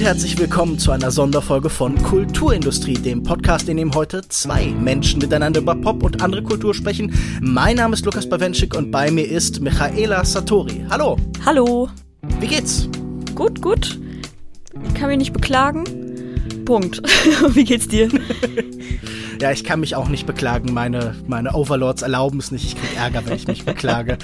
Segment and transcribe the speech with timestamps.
[0.00, 5.20] und herzlich willkommen zu einer Sonderfolge von Kulturindustrie, dem Podcast, in dem heute zwei Menschen
[5.20, 7.12] miteinander über Pop und andere Kultur sprechen.
[7.42, 10.86] Mein Name ist Lukas Bawenschik und bei mir ist Michaela Satori.
[10.88, 11.18] Hallo.
[11.44, 11.90] Hallo.
[12.40, 12.88] Wie geht's?
[13.34, 14.00] Gut, gut.
[14.88, 15.84] Ich kann mich nicht beklagen.
[16.64, 17.02] Punkt.
[17.54, 18.08] Wie geht's dir?
[19.40, 20.74] Ja, ich kann mich auch nicht beklagen.
[20.74, 22.66] Meine, meine Overlords erlauben es nicht.
[22.66, 24.18] Ich kriege Ärger, wenn ich mich beklage.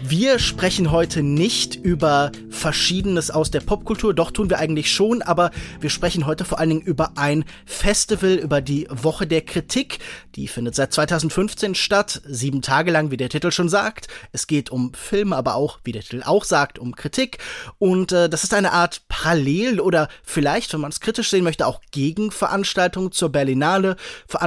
[0.00, 4.14] Wir sprechen heute nicht über Verschiedenes aus der Popkultur.
[4.14, 8.34] Doch tun wir eigentlich schon, aber wir sprechen heute vor allen Dingen über ein Festival,
[8.34, 10.00] über die Woche der Kritik.
[10.34, 12.20] Die findet seit 2015 statt.
[12.26, 14.08] Sieben Tage lang, wie der Titel schon sagt.
[14.32, 17.38] Es geht um Filme, aber auch, wie der Titel auch sagt, um Kritik.
[17.78, 21.64] Und äh, das ist eine Art Parallel oder vielleicht, wenn man es kritisch sehen möchte,
[21.64, 23.94] auch Gegenveranstaltung zur Berlinale.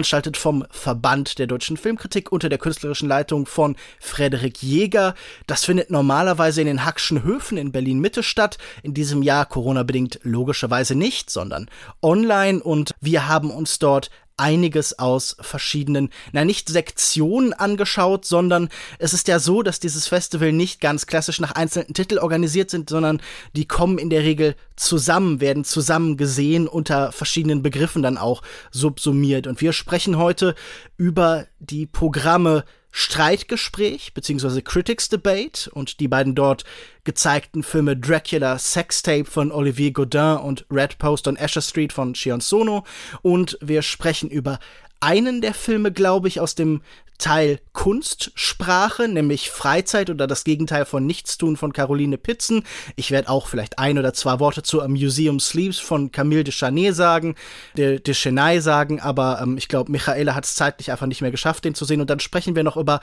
[0.01, 5.13] Veranstaltet vom Verband der deutschen Filmkritik unter der künstlerischen Leitung von Frederik Jäger.
[5.45, 8.58] Das findet normalerweise in den Hackschen Höfen in Berlin Mitte statt.
[8.81, 11.69] In diesem Jahr Corona-bedingt logischerweise nicht, sondern
[12.02, 12.63] online.
[12.63, 14.09] Und wir haben uns dort
[14.42, 20.52] einiges aus verschiedenen, na nicht Sektionen angeschaut, sondern es ist ja so, dass dieses Festival
[20.52, 23.22] nicht ganz klassisch nach einzelnen Titeln organisiert sind, sondern
[23.56, 29.45] die kommen in der Regel zusammen, werden zusammen gesehen, unter verschiedenen Begriffen dann auch subsumiert.
[29.45, 30.55] Und wir sprechen heute
[30.98, 34.61] über die Programme Streitgespräch bzw.
[34.61, 36.66] Critics Debate und die beiden dort
[37.03, 42.42] gezeigten Filme Dracula Sextape von Olivier Godin und Red Post on Asher Street von Shion
[42.42, 42.83] Sono
[43.22, 44.59] und wir sprechen über
[45.00, 46.81] einen der Filme, glaube ich, aus dem
[47.22, 52.64] Teil Kunstsprache, nämlich Freizeit oder das Gegenteil von Nichtstun von Caroline Pitzen.
[52.95, 56.95] Ich werde auch vielleicht ein oder zwei Worte zu Museum Sleeps von Camille de Chanet
[56.95, 57.36] sagen,
[57.77, 61.31] de, de Chennai sagen, aber ähm, ich glaube, Michaela hat es zeitlich einfach nicht mehr
[61.31, 62.02] geschafft, den zu sehen.
[62.02, 62.99] Und dann sprechen wir noch über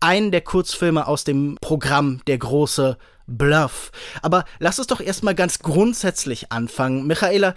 [0.00, 3.92] einen der Kurzfilme aus dem Programm Der große Bluff.
[4.22, 7.06] Aber lass uns doch erstmal ganz grundsätzlich anfangen.
[7.06, 7.54] Michaela,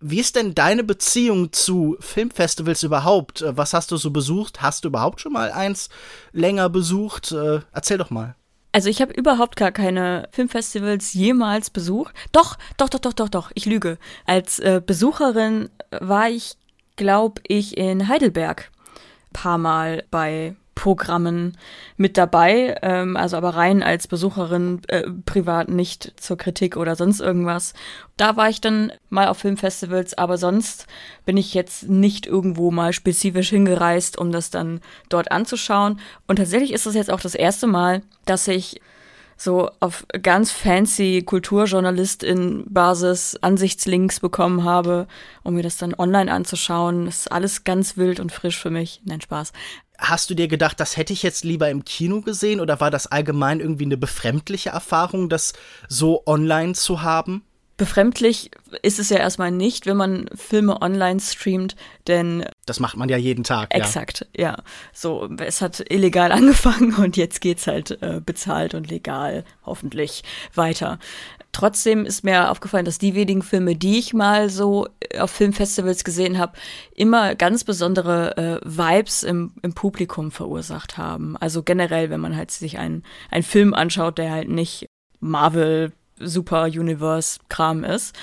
[0.00, 3.42] wie ist denn deine Beziehung zu Filmfestivals überhaupt?
[3.42, 4.62] Äh, was hast du so besucht?
[4.62, 5.88] Hast du überhaupt schon mal eins
[6.32, 7.32] länger besucht?
[7.32, 8.34] Äh, erzähl doch mal.
[8.72, 12.14] Also ich habe überhaupt gar keine Filmfestivals jemals besucht.
[12.32, 13.50] Doch, doch, doch, doch, doch, doch.
[13.54, 13.98] Ich lüge.
[14.26, 16.56] Als äh, Besucherin war ich,
[16.96, 18.72] glaube ich, in Heidelberg
[19.32, 21.56] paar Mal bei Programmen
[21.96, 27.20] mit dabei, ähm, also aber rein als Besucherin, äh, privat nicht zur Kritik oder sonst
[27.20, 27.72] irgendwas.
[28.18, 30.86] Da war ich dann mal auf Filmfestivals, aber sonst
[31.24, 36.00] bin ich jetzt nicht irgendwo mal spezifisch hingereist, um das dann dort anzuschauen.
[36.26, 38.82] Und tatsächlich ist das jetzt auch das erste Mal, dass ich
[39.38, 45.06] so auf ganz fancy Kulturjournalistin-Basis Ansichtslinks bekommen habe,
[45.42, 47.06] um mir das dann online anzuschauen.
[47.06, 49.00] Das ist alles ganz wild und frisch für mich.
[49.04, 49.54] Nein, Spaß.
[49.98, 53.06] Hast du dir gedacht, das hätte ich jetzt lieber im Kino gesehen oder war das
[53.06, 55.52] allgemein irgendwie eine befremdliche Erfahrung, das
[55.88, 57.44] so online zu haben?
[57.76, 61.74] Befremdlich ist es ja erstmal nicht, wenn man Filme online streamt,
[62.06, 62.44] denn.
[62.66, 63.74] Das macht man ja jeden Tag.
[63.74, 64.50] Exakt, ja.
[64.50, 64.62] ja.
[64.92, 70.22] So, es hat illegal angefangen und jetzt geht's halt äh, bezahlt und legal, hoffentlich,
[70.54, 71.00] weiter.
[71.54, 76.02] Trotzdem ist mir aufgefallen, dass die wenigen Filme, die ich mal so äh, auf Filmfestivals
[76.02, 76.54] gesehen habe,
[76.96, 81.36] immer ganz besondere äh, Vibes im, im Publikum verursacht haben.
[81.36, 84.86] Also generell, wenn man halt sich einen, einen Film anschaut, der halt nicht
[85.20, 88.16] Marvel Super Universe Kram ist.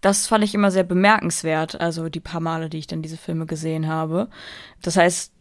[0.00, 3.46] Das fand ich immer sehr bemerkenswert, also die paar Male, die ich dann diese Filme
[3.46, 4.28] gesehen habe.
[4.82, 5.32] Das heißt,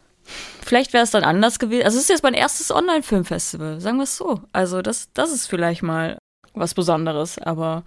[0.64, 1.86] vielleicht wäre es dann anders gewesen.
[1.86, 4.42] Also es ist jetzt mein erstes Online-Filmfestival, sagen wir es so.
[4.52, 6.18] Also das, das ist vielleicht mal
[6.60, 7.84] was Besonderes, aber.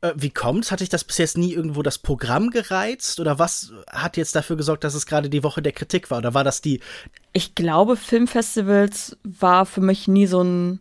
[0.00, 0.70] Äh, wie kommt's?
[0.70, 3.18] Hatte ich das bis jetzt nie irgendwo das Programm gereizt?
[3.20, 6.18] Oder was hat jetzt dafür gesorgt, dass es gerade die Woche der Kritik war?
[6.18, 6.80] Oder war das die.
[7.32, 10.80] Ich glaube, Filmfestivals war für mich nie so ein,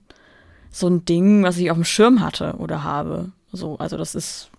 [0.71, 3.31] so ein Ding, was ich auf dem Schirm hatte oder habe.
[3.51, 4.49] So, also das ist.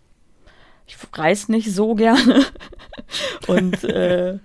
[0.86, 2.46] Ich reise nicht so gerne.
[3.46, 4.38] Und äh,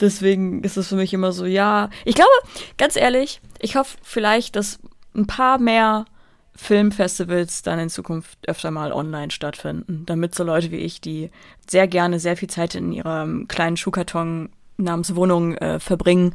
[0.00, 1.90] deswegen ist es für mich immer so, ja.
[2.04, 2.30] Ich glaube,
[2.78, 4.78] ganz ehrlich, ich hoffe vielleicht, dass
[5.14, 6.04] ein paar mehr
[6.54, 11.30] Filmfestivals dann in Zukunft öfter mal online stattfinden, damit so Leute wie ich, die
[11.68, 16.34] sehr gerne sehr viel Zeit in ihrem kleinen Schuhkarton namens Wohnung äh, verbringen,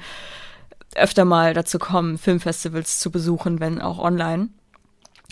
[0.95, 4.49] öfter mal dazu kommen, Filmfestivals zu besuchen, wenn auch online.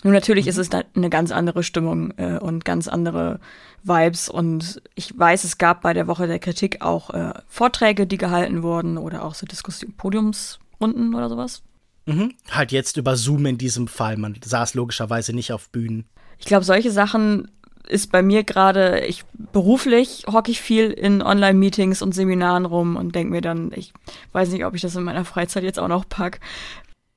[0.04, 0.50] Nun natürlich mhm.
[0.50, 3.40] ist es eine ganz andere Stimmung äh, und ganz andere
[3.84, 8.18] Vibes und ich weiß, es gab bei der Woche der Kritik auch äh, Vorträge, die
[8.18, 11.64] gehalten wurden oder auch so Diskussion Podiumsrunden oder sowas.
[12.06, 12.34] Mhm.
[12.52, 14.18] Halt jetzt über Zoom in diesem Fall.
[14.18, 16.06] Man saß logischerweise nicht auf Bühnen.
[16.38, 17.50] Ich glaube, solche Sachen
[17.88, 23.16] ist bei mir gerade, ich beruflich hocke ich viel in Online-Meetings und Seminaren rum und
[23.16, 23.94] denke mir dann, ich
[24.32, 26.40] weiß nicht, ob ich das in meiner Freizeit jetzt auch noch pack.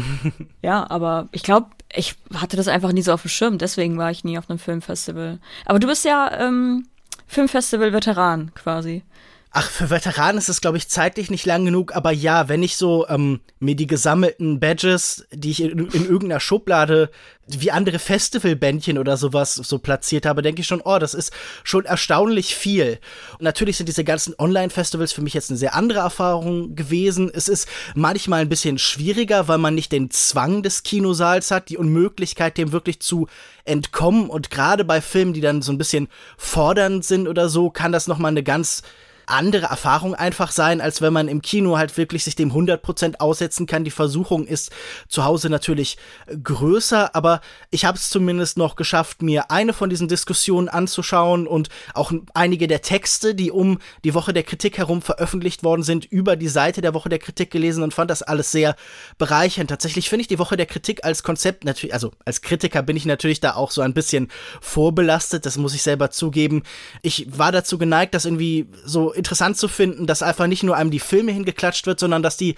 [0.62, 4.10] ja, aber ich glaube, ich hatte das einfach nie so auf dem Schirm, deswegen war
[4.10, 5.38] ich nie auf einem Filmfestival.
[5.64, 6.86] Aber du bist ja ähm,
[7.26, 9.04] Filmfestival-Veteran quasi.
[9.50, 12.76] Ach, für Veteranen ist es, glaube ich, zeitlich nicht lang genug, aber ja, wenn ich
[12.76, 17.10] so ähm, mir die gesammelten Badges, die ich in, in irgendeiner Schublade
[17.46, 21.32] wie andere Festivalbändchen oder sowas so platziert habe, denke ich schon, oh, das ist
[21.64, 22.98] schon erstaunlich viel.
[23.38, 27.30] Und natürlich sind diese ganzen Online-Festivals für mich jetzt eine sehr andere Erfahrung gewesen.
[27.32, 31.78] Es ist manchmal ein bisschen schwieriger, weil man nicht den Zwang des Kinosaals hat, die
[31.78, 33.28] Unmöglichkeit, dem wirklich zu
[33.64, 34.28] entkommen.
[34.28, 38.08] Und gerade bei Filmen, die dann so ein bisschen fordernd sind oder so, kann das
[38.08, 38.82] nochmal eine ganz
[39.30, 43.66] andere Erfahrung einfach sein, als wenn man im Kino halt wirklich sich dem 100% aussetzen
[43.66, 43.84] kann.
[43.84, 44.70] Die Versuchung ist
[45.08, 45.98] zu Hause natürlich
[46.42, 47.40] größer, aber
[47.70, 52.66] ich habe es zumindest noch geschafft, mir eine von diesen Diskussionen anzuschauen und auch einige
[52.66, 56.80] der Texte, die um die Woche der Kritik herum veröffentlicht worden sind, über die Seite
[56.80, 58.76] der Woche der Kritik gelesen und fand das alles sehr
[59.18, 59.70] bereichernd.
[59.70, 63.06] Tatsächlich finde ich die Woche der Kritik als Konzept natürlich, also als Kritiker bin ich
[63.06, 64.28] natürlich da auch so ein bisschen
[64.60, 66.62] vorbelastet, das muss ich selber zugeben.
[67.02, 70.90] Ich war dazu geneigt, das irgendwie so interessant zu finden, dass einfach nicht nur einem
[70.90, 72.54] die Filme hingeklatscht wird, sondern dass die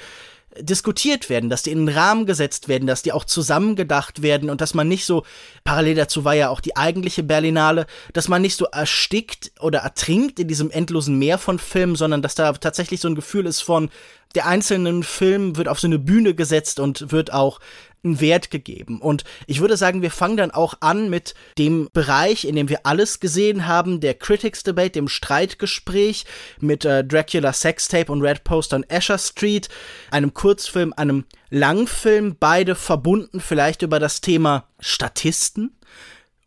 [0.58, 4.60] diskutiert werden, dass die in den Rahmen gesetzt werden, dass die auch zusammengedacht werden und
[4.60, 5.24] dass man nicht so,
[5.62, 10.40] parallel dazu war ja auch die eigentliche Berlinale, dass man nicht so erstickt oder ertrinkt
[10.40, 13.90] in diesem endlosen Meer von Filmen, sondern dass da tatsächlich so ein Gefühl ist von,
[14.34, 17.58] der einzelnen Film wird auf so eine Bühne gesetzt und wird auch
[18.04, 19.00] einen Wert gegeben.
[19.00, 22.86] Und ich würde sagen, wir fangen dann auch an mit dem Bereich, in dem wir
[22.86, 26.24] alles gesehen haben, der Critics Debate, dem Streitgespräch
[26.60, 29.68] mit äh, Dracula Sextape und Red Poster on Asher Street,
[30.10, 35.76] einem Kurzfilm, einem Langfilm, beide verbunden vielleicht über das Thema Statisten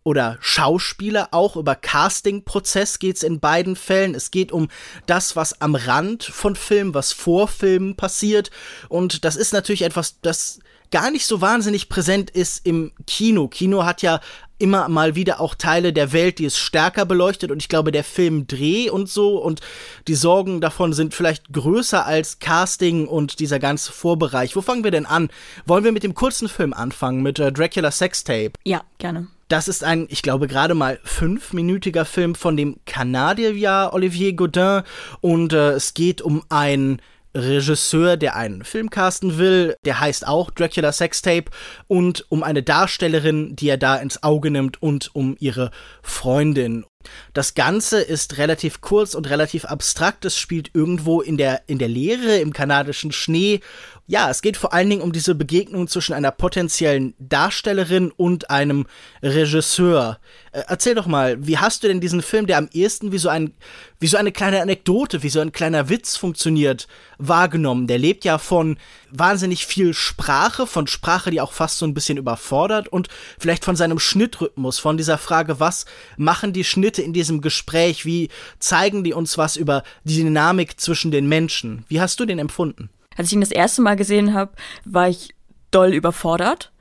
[0.03, 4.15] oder Schauspieler, auch über Casting-Prozess geht's in beiden Fällen.
[4.15, 4.67] Es geht um
[5.05, 8.51] das, was am Rand von Filmen, was vor Filmen passiert.
[8.89, 10.59] Und das ist natürlich etwas, das
[10.93, 13.47] gar nicht so wahnsinnig präsent ist im Kino.
[13.47, 14.19] Kino hat ja
[14.59, 18.03] immer mal wieder auch Teile der Welt, die es stärker beleuchtet und ich glaube, der
[18.03, 19.61] Film Dreh und so und
[20.07, 24.55] die Sorgen davon sind vielleicht größer als Casting und dieser ganze Vorbereich.
[24.55, 25.29] Wo fangen wir denn an?
[25.65, 28.51] Wollen wir mit dem kurzen Film anfangen, mit äh, Dracula Sextape?
[28.63, 29.27] Ja, gerne.
[29.47, 34.83] Das ist ein, ich glaube, gerade mal fünfminütiger Film von dem Kanadier Olivier Godin
[35.21, 37.01] und äh, es geht um ein
[37.35, 41.51] Regisseur, der einen Film casten will, der heißt auch Dracula Sextape
[41.87, 45.71] und um eine Darstellerin, die er da ins Auge nimmt und um ihre
[46.01, 46.85] Freundin.
[47.33, 50.25] Das Ganze ist relativ kurz und relativ abstrakt.
[50.25, 53.59] Es spielt irgendwo in der, in der Leere, im kanadischen Schnee.
[54.05, 58.85] Ja, es geht vor allen Dingen um diese Begegnung zwischen einer potenziellen Darstellerin und einem
[59.21, 60.19] Regisseur.
[60.51, 63.29] Äh, erzähl doch mal, wie hast du denn diesen Film, der am ehesten wie so
[63.29, 63.53] ein,
[64.01, 67.87] wie so eine kleine Anekdote, wie so ein kleiner Witz funktioniert, wahrgenommen?
[67.87, 68.77] Der lebt ja von
[69.09, 73.07] wahnsinnig viel Sprache, von Sprache, die auch fast so ein bisschen überfordert und
[73.39, 75.85] vielleicht von seinem Schnittrhythmus, von dieser Frage, was
[76.17, 78.27] machen die Schnitte in diesem Gespräch, wie
[78.59, 81.85] zeigen die uns was über die Dynamik zwischen den Menschen?
[81.87, 82.89] Wie hast du den empfunden?
[83.17, 84.51] Als ich ihn das erste Mal gesehen habe,
[84.85, 85.29] war ich
[85.71, 86.73] doll überfordert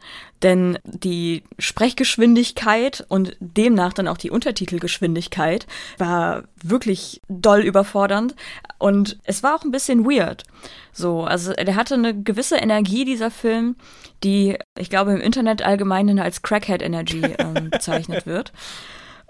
[0.43, 5.67] denn die Sprechgeschwindigkeit und demnach dann auch die Untertitelgeschwindigkeit
[5.99, 8.34] war wirklich doll überfordernd
[8.79, 10.44] und es war auch ein bisschen weird.
[10.93, 13.76] So, also der hatte eine gewisse Energie, dieser Film,
[14.25, 18.52] die, ich glaube, im Internet allgemein als Crackhead Energy ähm, bezeichnet wird.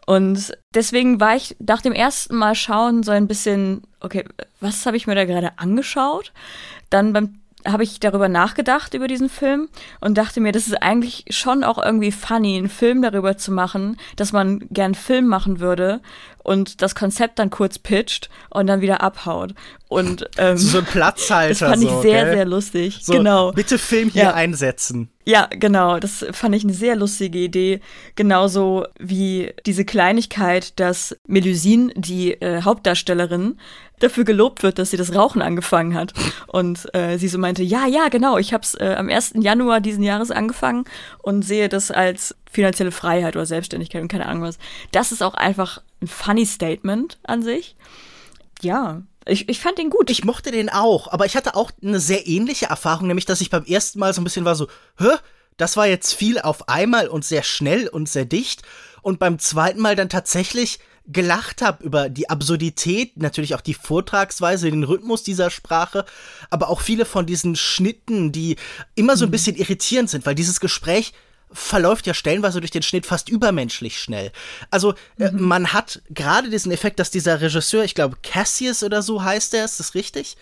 [0.06, 4.24] Und deswegen war ich nach dem ersten Mal schauen so ein bisschen, okay,
[4.60, 6.32] was habe ich mir da gerade angeschaut?
[6.90, 7.34] Dann beim
[7.66, 9.68] habe ich darüber nachgedacht, über diesen Film
[10.00, 13.96] und dachte mir, das ist eigentlich schon auch irgendwie funny, einen Film darüber zu machen,
[14.16, 16.00] dass man gern Film machen würde
[16.42, 19.54] und das Konzept dann kurz pitcht und dann wieder abhaut.
[19.88, 21.48] Und ähm, so ein Platzhalter.
[21.50, 22.34] Das fand ich so, sehr, gell?
[22.34, 23.00] sehr lustig.
[23.02, 23.52] So, genau.
[23.52, 24.34] Bitte Film hier Ja.
[24.34, 25.10] einsetzen.
[25.24, 25.98] Ja, genau.
[25.98, 27.80] Das fand ich eine sehr lustige Idee.
[28.16, 33.58] Genauso wie diese Kleinigkeit, dass Melusine, die äh, Hauptdarstellerin,
[34.00, 36.12] dafür gelobt wird, dass sie das Rauchen angefangen hat.
[36.48, 39.34] Und äh, sie so meinte, ja, ja, genau, ich habe es äh, am 1.
[39.40, 40.84] Januar diesen Jahres angefangen
[41.22, 44.58] und sehe das als finanzielle Freiheit oder Selbstständigkeit und keine Ahnung was.
[44.92, 47.76] Das ist auch einfach ein funny Statement an sich.
[48.60, 50.10] Ja, ich, ich fand den gut.
[50.10, 53.50] Ich mochte den auch, aber ich hatte auch eine sehr ähnliche Erfahrung, nämlich dass ich
[53.50, 54.68] beim ersten Mal so ein bisschen war so,
[54.98, 55.16] hä?
[55.58, 58.62] Das war jetzt viel auf einmal und sehr schnell und sehr dicht.
[59.02, 64.70] Und beim zweiten Mal dann tatsächlich gelacht habe über die Absurdität, natürlich auch die Vortragsweise,
[64.70, 66.04] den Rhythmus dieser Sprache,
[66.48, 68.56] aber auch viele von diesen Schnitten, die
[68.94, 71.12] immer so ein bisschen irritierend sind, weil dieses Gespräch
[71.52, 74.32] verläuft ja stellenweise durch den Schnitt fast übermenschlich schnell.
[74.70, 79.22] Also äh, man hat gerade diesen Effekt, dass dieser Regisseur, ich glaube Cassius oder so
[79.22, 80.36] heißt er, ist das richtig?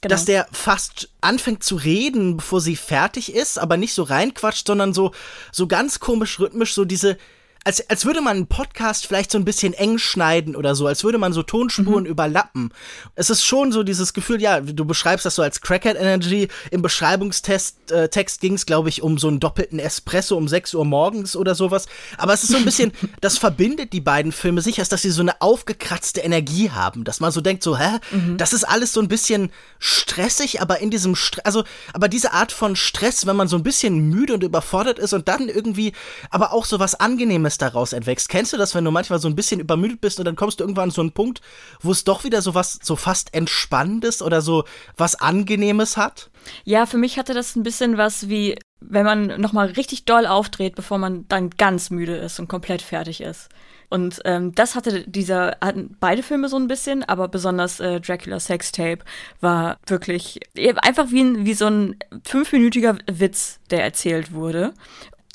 [0.00, 0.12] Genau.
[0.12, 4.94] Dass der fast anfängt zu reden, bevor sie fertig ist, aber nicht so reinquatscht, sondern
[4.94, 5.12] so,
[5.50, 7.18] so ganz komisch rhythmisch so diese,
[7.64, 11.04] als, als würde man einen Podcast vielleicht so ein bisschen eng schneiden oder so, als
[11.04, 12.10] würde man so Tonspuren mhm.
[12.10, 12.72] überlappen.
[13.14, 16.48] Es ist schon so dieses Gefühl, ja, du beschreibst das so als Crackhead Energy.
[16.70, 20.74] Im Beschreibungstext äh, Text ging es, glaube ich, um so einen doppelten Espresso um 6
[20.74, 21.86] Uhr morgens oder sowas.
[22.16, 25.10] Aber es ist so ein bisschen, das verbindet die beiden Filme sicher, ist, dass sie
[25.10, 28.36] so eine aufgekratzte Energie haben, dass man so denkt, so, hä, mhm.
[28.36, 32.52] das ist alles so ein bisschen stressig, aber in diesem Stress, also, aber diese Art
[32.52, 35.92] von Stress, wenn man so ein bisschen müde und überfordert ist und dann irgendwie,
[36.30, 38.28] aber auch so was Angenehmes Angenehmes daraus entwächst.
[38.28, 40.64] Kennst du das, wenn du manchmal so ein bisschen übermüdet bist und dann kommst du
[40.64, 41.40] irgendwann an so einen Punkt,
[41.80, 44.64] wo es doch wieder so was so fast Entspannendes oder so
[44.96, 46.30] was Angenehmes hat?
[46.64, 50.74] Ja, für mich hatte das ein bisschen was wie, wenn man nochmal richtig doll aufdreht,
[50.74, 53.48] bevor man dann ganz müde ist und komplett fertig ist.
[53.90, 58.38] Und ähm, das hatte dieser, hatten beide Filme so ein bisschen, aber besonders äh, Dracula
[58.38, 58.98] Sextape
[59.40, 60.40] war wirklich
[60.82, 64.74] einfach wie, ein, wie so ein fünfminütiger Witz, der erzählt wurde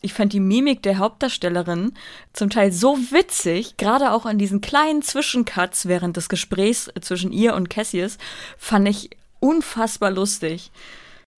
[0.03, 1.93] ich fand die Mimik der Hauptdarstellerin
[2.33, 7.55] zum Teil so witzig, gerade auch an diesen kleinen Zwischencuts während des Gesprächs zwischen ihr
[7.55, 8.17] und Cassius,
[8.57, 10.71] fand ich unfassbar lustig.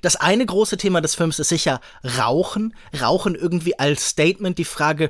[0.05, 1.81] Das eine große Thema des Films ist sicher
[2.19, 2.75] Rauchen.
[3.01, 4.59] Rauchen irgendwie als Statement.
[4.59, 5.09] Die Frage,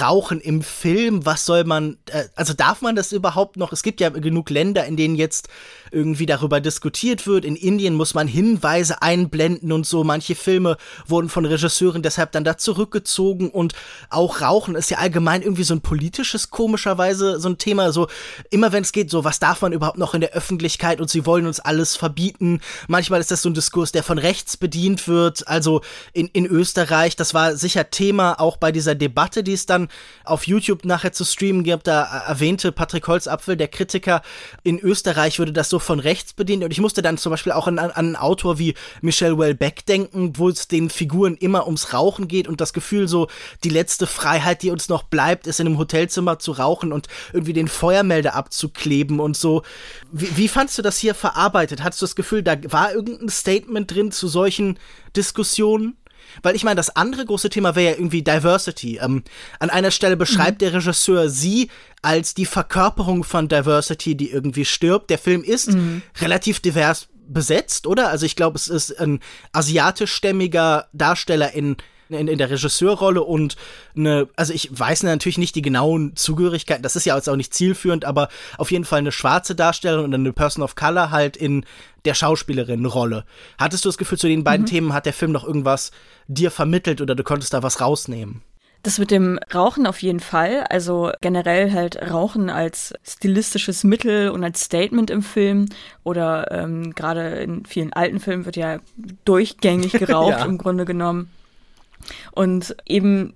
[0.00, 3.72] Rauchen im Film, was soll man, äh, also darf man das überhaupt noch?
[3.72, 5.48] Es gibt ja genug Länder, in denen jetzt
[5.90, 7.44] irgendwie darüber diskutiert wird.
[7.44, 10.02] In Indien muss man Hinweise einblenden und so.
[10.02, 13.74] Manche Filme wurden von Regisseuren deshalb dann da zurückgezogen und
[14.08, 17.92] auch Rauchen ist ja allgemein irgendwie so ein politisches, komischerweise so ein Thema.
[17.92, 18.08] So
[18.50, 21.26] immer wenn es geht, so was darf man überhaupt noch in der Öffentlichkeit und sie
[21.26, 22.60] wollen uns alles verbieten.
[22.88, 25.46] Manchmal ist das so ein Diskurs, der von rechts bedient wird.
[25.48, 29.88] Also in, in Österreich, das war sicher Thema auch bei dieser Debatte, die es dann
[30.24, 31.86] auf YouTube nachher zu streamen gibt.
[31.86, 34.22] Da erwähnte Patrick Holzapfel, der Kritiker,
[34.62, 36.64] in Österreich würde das so von rechts bedient.
[36.64, 40.32] Und ich musste dann zum Beispiel auch an, an einen Autor wie Michel Welbeck denken,
[40.36, 43.28] wo es den Figuren immer ums Rauchen geht und das Gefühl so,
[43.64, 47.52] die letzte Freiheit, die uns noch bleibt, ist in einem Hotelzimmer zu rauchen und irgendwie
[47.52, 49.62] den Feuermelder abzukleben und so.
[50.10, 51.82] Wie, wie fandst du das hier verarbeitet?
[51.82, 54.78] Hattest du das Gefühl, da war irgendein Statement drin zu solchen
[55.16, 55.96] Diskussionen?
[56.42, 59.00] Weil ich meine, das andere große Thema wäre ja irgendwie Diversity.
[59.02, 59.24] Ähm,
[59.58, 60.64] an einer Stelle beschreibt mhm.
[60.64, 61.68] der Regisseur sie
[62.02, 65.10] als die Verkörperung von Diversity, die irgendwie stirbt.
[65.10, 66.02] Der Film ist mhm.
[66.20, 68.10] relativ divers besetzt, oder?
[68.10, 69.18] Also ich glaube, es ist ein
[69.52, 71.76] asiatischstämmiger Darsteller in
[72.08, 73.56] in, in der Regisseurrolle und
[73.96, 77.54] eine, also ich weiß natürlich nicht die genauen Zugehörigkeiten, das ist ja jetzt auch nicht
[77.54, 81.64] zielführend, aber auf jeden Fall eine schwarze Darstellerin und eine Person of Color halt in
[82.04, 83.24] der Schauspielerin-Rolle.
[83.58, 84.70] Hattest du das Gefühl, zu den beiden mhm.
[84.70, 85.92] Themen hat der Film noch irgendwas
[86.26, 88.42] dir vermittelt oder du konntest da was rausnehmen?
[88.82, 90.64] Das mit dem Rauchen auf jeden Fall.
[90.68, 95.68] Also generell halt Rauchen als stilistisches Mittel und als Statement im Film.
[96.02, 98.80] Oder ähm, gerade in vielen alten Filmen wird ja
[99.24, 100.44] durchgängig geraucht ja.
[100.44, 101.30] im Grunde genommen.
[102.32, 103.34] Und eben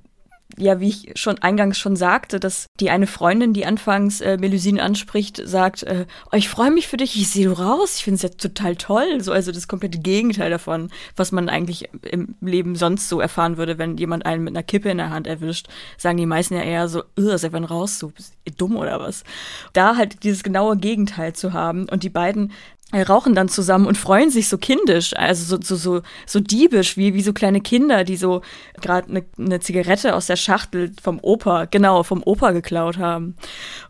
[0.59, 4.83] ja, wie ich schon eingangs schon sagte, dass die eine Freundin, die anfangs äh, Melusine
[4.83, 8.17] anspricht, sagt, äh, oh, ich freue mich für dich, ich sehe du raus, ich finde
[8.17, 9.21] es ja total toll.
[9.21, 13.79] So, also das komplette Gegenteil davon, was man eigentlich im Leben sonst so erfahren würde,
[13.79, 16.89] wenn jemand einen mit einer Kippe in der Hand erwischt, sagen die meisten ja eher
[16.89, 19.25] so, ist wann raus, so bist dumm oder was.
[19.73, 22.53] Da halt dieses genaue Gegenteil zu haben und die beiden
[22.95, 27.15] rauchen dann zusammen und freuen sich so kindisch, also so, so, so, so diebisch, wie,
[27.15, 28.43] wie so kleine Kinder, die so
[28.81, 33.37] gerade eine ne Zigarette aus der Schachtel vom Opa, genau, vom Opa geklaut haben.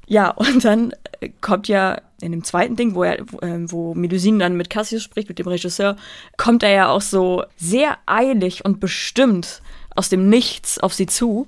[0.07, 3.95] Ja, und dann äh, kommt ja in dem zweiten Ding, wo er, wo, äh, wo
[3.95, 5.97] Melusine dann mit Cassius spricht, mit dem Regisseur,
[6.39, 9.61] kommt er ja auch so sehr eilig und bestimmt
[9.95, 11.47] aus dem Nichts auf sie zu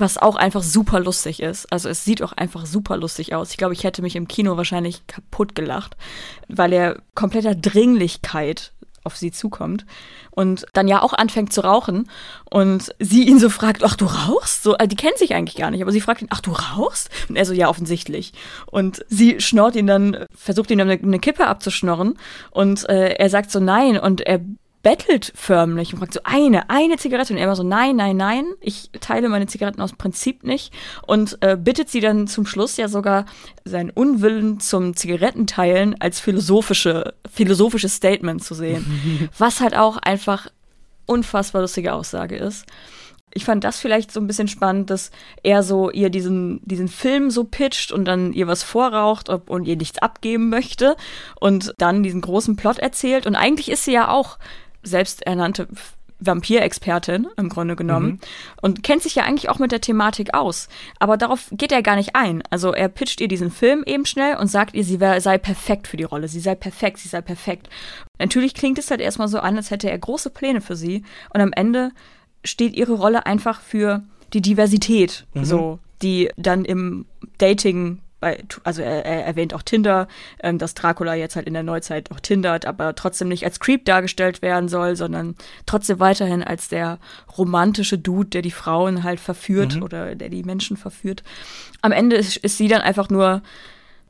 [0.00, 1.70] was auch einfach super lustig ist.
[1.72, 3.50] Also es sieht auch einfach super lustig aus.
[3.50, 5.96] Ich glaube, ich hätte mich im Kino wahrscheinlich kaputt gelacht,
[6.48, 8.72] weil er kompletter Dringlichkeit
[9.04, 9.86] auf sie zukommt
[10.30, 12.08] und dann ja auch anfängt zu rauchen
[12.50, 14.62] und sie ihn so fragt, ach du rauchst?
[14.62, 17.08] So, also die kennt sich eigentlich gar nicht, aber sie fragt ihn, ach du rauchst?
[17.28, 18.32] Und er so, ja offensichtlich.
[18.66, 22.18] Und sie schnorrt ihn dann, versucht ihn dann eine, eine Kippe abzuschnorren
[22.50, 24.40] und äh, er sagt so nein und er
[24.82, 27.32] bettelt förmlich und fragt so eine, eine Zigarette.
[27.32, 30.72] Und er immer so, nein, nein, nein, ich teile meine Zigaretten aus Prinzip nicht.
[31.06, 33.26] Und äh, bittet sie dann zum Schluss ja sogar
[33.64, 39.28] seinen Unwillen zum Zigarettenteilen als philosophische, philosophisches Statement zu sehen.
[39.38, 40.48] was halt auch einfach
[41.06, 42.64] unfassbar lustige Aussage ist.
[43.32, 45.10] Ich fand das vielleicht so ein bisschen spannend, dass
[45.42, 49.76] er so ihr diesen, diesen Film so pitcht und dann ihr was vorraucht und ihr
[49.76, 50.96] nichts abgeben möchte
[51.38, 53.26] und dann diesen großen Plot erzählt.
[53.26, 54.38] Und eigentlich ist sie ja auch
[54.82, 55.68] selbsternannte
[56.20, 58.20] Vampirexpertin im Grunde genommen mhm.
[58.60, 60.68] und kennt sich ja eigentlich auch mit der Thematik aus.
[60.98, 62.42] Aber darauf geht er gar nicht ein.
[62.50, 65.88] Also er pitcht ihr diesen Film eben schnell und sagt ihr, sie wär, sei perfekt
[65.88, 67.68] für die Rolle, sie sei perfekt, sie sei perfekt.
[68.18, 71.40] Natürlich klingt es halt erstmal so an, als hätte er große Pläne für sie und
[71.40, 71.92] am Ende
[72.44, 75.44] steht ihre Rolle einfach für die Diversität, mhm.
[75.44, 77.06] so, die dann im
[77.38, 80.06] Dating bei, also er, er, erwähnt auch Tinder,
[80.42, 83.84] ähm, dass Dracula jetzt halt in der Neuzeit auch tindert, aber trotzdem nicht als Creep
[83.86, 85.34] dargestellt werden soll, sondern
[85.66, 86.98] trotzdem weiterhin als der
[87.36, 89.82] romantische Dude, der die Frauen halt verführt mhm.
[89.82, 91.22] oder der die Menschen verführt.
[91.80, 93.42] Am Ende ist, ist sie dann einfach nur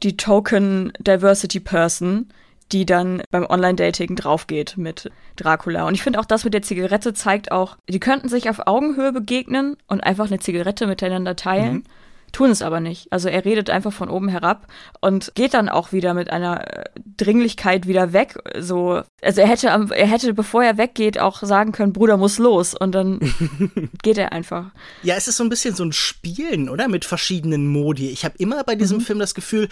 [0.02, 2.30] die Token Diversity Person,
[2.72, 5.86] die dann beim Online-Dating draufgeht mit Dracula.
[5.86, 9.12] Und ich finde auch das mit der Zigarette zeigt auch, die könnten sich auf Augenhöhe
[9.12, 11.74] begegnen und einfach eine Zigarette miteinander teilen.
[11.74, 11.84] Mhm
[12.32, 13.12] tun es aber nicht.
[13.12, 14.66] Also er redet einfach von oben herab
[15.00, 16.84] und geht dann auch wieder mit einer äh,
[17.16, 18.38] Dringlichkeit wieder weg.
[18.58, 22.75] So, also er hätte, er hätte, bevor er weggeht, auch sagen können, Bruder muss los
[22.75, 23.20] und dann
[24.02, 24.66] geht er einfach.
[25.02, 26.88] Ja, es ist so ein bisschen so ein Spielen, oder?
[26.88, 28.10] Mit verschiedenen Modi.
[28.10, 29.02] Ich habe immer bei diesem mhm.
[29.02, 29.68] Film das Gefühl,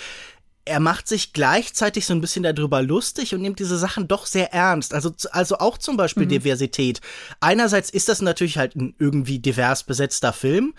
[0.68, 4.52] er macht sich gleichzeitig so ein bisschen darüber lustig und nimmt diese Sachen doch sehr
[4.52, 4.92] ernst.
[4.92, 6.30] Also, also auch zum Beispiel mhm.
[6.30, 7.00] Diversität.
[7.40, 10.74] Einerseits ist das natürlich halt ein irgendwie divers besetzter Film.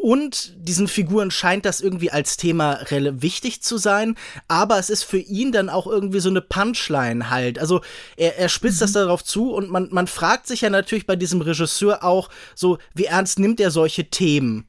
[0.00, 5.18] Und diesen Figuren scheint das irgendwie als Thema wichtig zu sein, aber es ist für
[5.18, 7.58] ihn dann auch irgendwie so eine Punchline halt.
[7.58, 7.80] Also
[8.16, 8.80] er, er spitzt mhm.
[8.80, 12.78] das darauf zu und man, man fragt sich ja natürlich bei diesem Regisseur auch so,
[12.94, 14.68] wie ernst nimmt er solche Themen?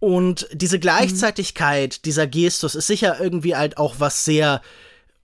[0.00, 2.02] Und diese Gleichzeitigkeit, mhm.
[2.04, 4.60] dieser Gestus ist sicher irgendwie halt auch was sehr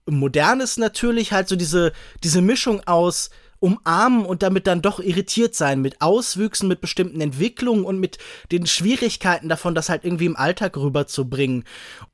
[0.07, 3.29] Modernes natürlich, halt so diese, diese Mischung aus
[3.65, 8.19] umarmen und damit dann doch irritiert sein mit Auswüchsen, mit bestimmten Entwicklungen und mit
[8.51, 11.63] den Schwierigkeiten davon, das halt irgendwie im Alltag rüberzubringen.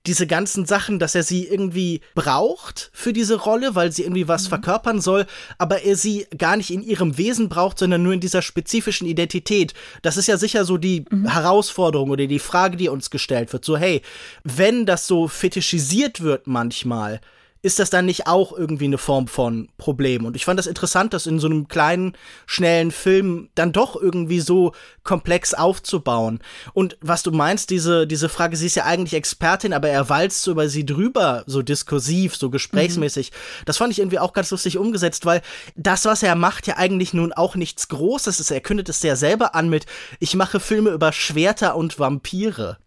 [0.07, 4.45] Diese ganzen Sachen, dass er sie irgendwie braucht für diese Rolle, weil sie irgendwie was
[4.45, 4.49] mhm.
[4.49, 5.25] verkörpern soll,
[5.57, 9.73] aber er sie gar nicht in ihrem Wesen braucht, sondern nur in dieser spezifischen Identität.
[10.03, 11.27] Das ist ja sicher so die mhm.
[11.27, 13.65] Herausforderung oder die Frage, die uns gestellt wird.
[13.65, 14.01] So, hey,
[14.45, 17.19] wenn das so fetischisiert wird manchmal,
[17.61, 20.25] ist das dann nicht auch irgendwie eine Form von Problem?
[20.25, 24.39] Und ich fand das interessant, das in so einem kleinen, schnellen Film dann doch irgendwie
[24.39, 26.39] so komplex aufzubauen.
[26.73, 30.41] Und was du meinst, diese, diese Frage, sie ist ja eigentlich Expertin, aber er walzt
[30.41, 33.31] so über sie drüber, so diskursiv, so gesprächsmäßig.
[33.31, 33.65] Mhm.
[33.65, 35.41] Das fand ich irgendwie auch ganz lustig umgesetzt, weil
[35.75, 38.51] das, was er macht, ja eigentlich nun auch nichts Großes ist.
[38.51, 39.85] Er kündet es ja selber an mit,
[40.19, 42.77] ich mache Filme über Schwerter und Vampire.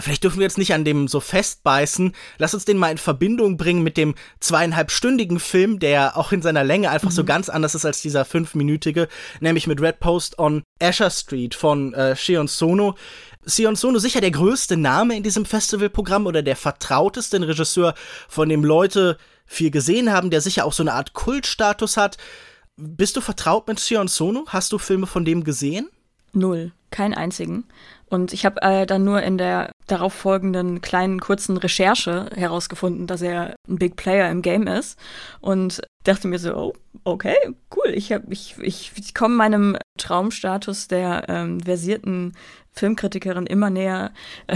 [0.00, 2.14] Vielleicht dürfen wir jetzt nicht an dem so festbeißen.
[2.38, 6.64] Lass uns den mal in Verbindung bringen mit dem zweieinhalbstündigen Film, der auch in seiner
[6.64, 7.14] Länge einfach mhm.
[7.14, 9.06] so ganz anders ist als dieser fünfminütige,
[9.38, 12.96] nämlich mit Red Post on Asher Street von äh, Shion Sono.
[13.44, 17.94] Sion Sono sicher der größte Name in diesem Festivalprogramm oder der vertrauteste Regisseur,
[18.28, 22.16] von dem Leute viel gesehen haben, der sicher auch so eine Art Kultstatus hat.
[22.76, 24.44] Bist du vertraut mit Sion Sono?
[24.48, 25.88] Hast du Filme von dem gesehen?
[26.34, 27.64] Null, keinen einzigen.
[28.06, 33.22] Und ich habe äh, dann nur in der darauf folgenden kleinen kurzen Recherche herausgefunden, dass
[33.22, 34.98] er ein Big Player im Game ist
[35.40, 37.36] und dachte mir so, oh, okay,
[37.74, 42.34] cool, ich hab, ich, ich, ich komme meinem Traumstatus der ähm, versierten
[42.72, 44.12] Filmkritikerin immer näher.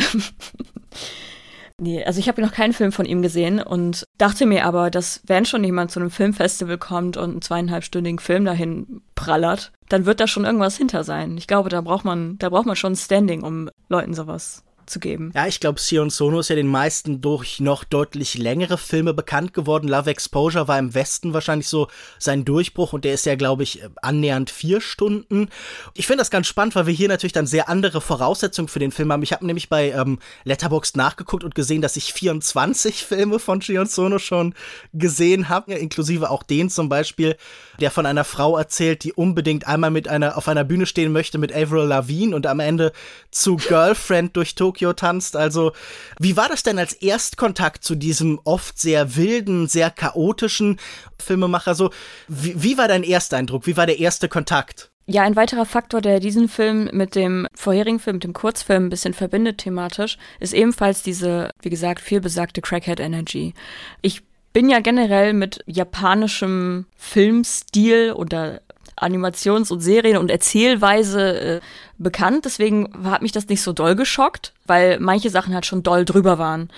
[1.81, 5.21] Nee, also ich habe noch keinen Film von ihm gesehen und dachte mir aber, dass
[5.27, 10.19] wenn schon jemand zu einem Filmfestival kommt und einen zweieinhalbstündigen Film dahin prallert, dann wird
[10.19, 11.39] da schon irgendwas hinter sein.
[11.39, 15.33] Ich glaube, da braucht man, da braucht man schon Standing, um Leuten sowas zu geben.
[15.35, 19.55] Ja, ich glaube, Sion Sono ist ja den meisten durch noch deutlich längere Filme bekannt
[19.55, 19.89] geworden.
[19.89, 23.83] Love Exposure war im Westen wahrscheinlich so sein Durchbruch und der ist ja, glaube ich,
[24.03, 25.49] annähernd vier Stunden.
[25.95, 28.93] Ich finde das ganz spannend, weil wir hier natürlich dann sehr andere Voraussetzungen für den
[28.93, 29.23] Film haben.
[29.23, 33.87] Ich habe nämlich bei ähm, Letterboxd nachgeguckt und gesehen, dass ich 24 Filme von Sion
[33.87, 34.55] Sono schon
[34.93, 37.37] gesehen habe, inklusive auch den zum Beispiel,
[37.81, 41.39] der von einer Frau erzählt, die unbedingt einmal mit einer auf einer Bühne stehen möchte
[41.39, 42.93] mit Avril Lavigne und am Ende
[43.31, 45.37] zu Girlfriend durch Tokio Tokio tanzt.
[45.37, 45.73] Also,
[46.19, 50.79] wie war das denn als Erstkontakt zu diesem oft sehr wilden, sehr chaotischen
[51.19, 51.75] Filmemacher?
[51.75, 51.91] So,
[52.29, 53.67] wie, wie war dein Ersteindruck?
[53.67, 54.91] Wie war der erste Kontakt?
[55.07, 58.91] Ja, ein weiterer Faktor, der diesen Film mit dem vorherigen Film, mit dem Kurzfilm ein
[58.91, 63.55] bisschen verbindet thematisch, ist ebenfalls diese, wie gesagt, vielbesagte Crackhead Energy.
[64.03, 68.61] Ich bin ja generell mit japanischem Filmstil oder
[69.03, 71.61] Animations- und Serien- und Erzählweise äh,
[71.99, 72.45] bekannt.
[72.45, 76.39] Deswegen hat mich das nicht so doll geschockt, weil manche Sachen halt schon doll drüber
[76.39, 76.71] waren.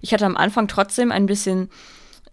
[0.00, 1.70] Ich hatte am Anfang trotzdem ein bisschen,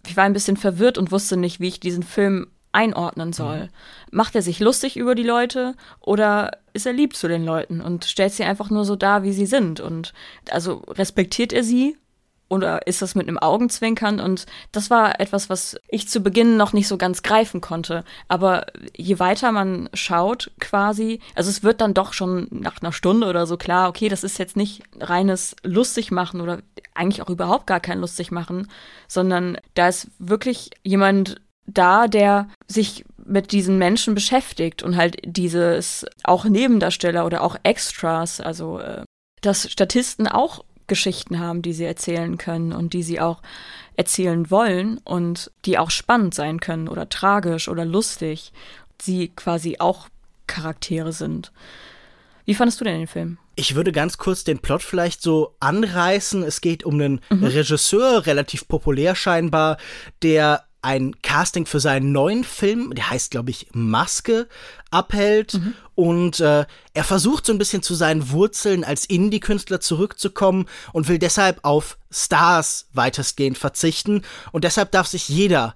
[0.06, 3.64] ich war ein bisschen verwirrt und wusste nicht, wie ich diesen Film einordnen soll.
[3.64, 3.68] Mhm.
[4.10, 8.06] Macht er sich lustig über die Leute oder ist er lieb zu den Leuten und
[8.06, 9.80] stellt sie einfach nur so dar, wie sie sind?
[9.80, 10.14] Und
[10.50, 11.96] also respektiert er sie
[12.52, 14.20] oder ist das mit einem Augenzwinkern?
[14.20, 18.04] Und das war etwas, was ich zu Beginn noch nicht so ganz greifen konnte.
[18.28, 23.26] Aber je weiter man schaut, quasi, also es wird dann doch schon nach einer Stunde
[23.26, 26.58] oder so klar, okay, das ist jetzt nicht reines lustig machen oder
[26.92, 28.68] eigentlich auch überhaupt gar kein lustig machen,
[29.08, 36.04] sondern da ist wirklich jemand da, der sich mit diesen Menschen beschäftigt und halt dieses
[36.22, 39.04] auch Nebendarsteller oder auch Extras, also äh,
[39.40, 43.42] dass Statisten auch Geschichten haben, die sie erzählen können und die sie auch
[43.96, 48.52] erzählen wollen und die auch spannend sein können oder tragisch oder lustig,
[49.00, 50.08] sie quasi auch
[50.46, 51.52] Charaktere sind.
[52.44, 53.38] Wie fandest du denn den Film?
[53.54, 56.42] Ich würde ganz kurz den Plot vielleicht so anreißen.
[56.42, 57.44] Es geht um einen mhm.
[57.44, 59.76] Regisseur, relativ populär scheinbar,
[60.22, 64.48] der ein Casting für seinen neuen Film, der heißt, glaube ich, Maske,
[64.90, 65.54] abhält.
[65.54, 65.74] Mhm.
[65.94, 71.18] Und äh, er versucht so ein bisschen zu seinen Wurzeln als Indie-Künstler zurückzukommen und will
[71.18, 74.22] deshalb auf Stars weitestgehend verzichten.
[74.50, 75.74] Und deshalb darf sich jeder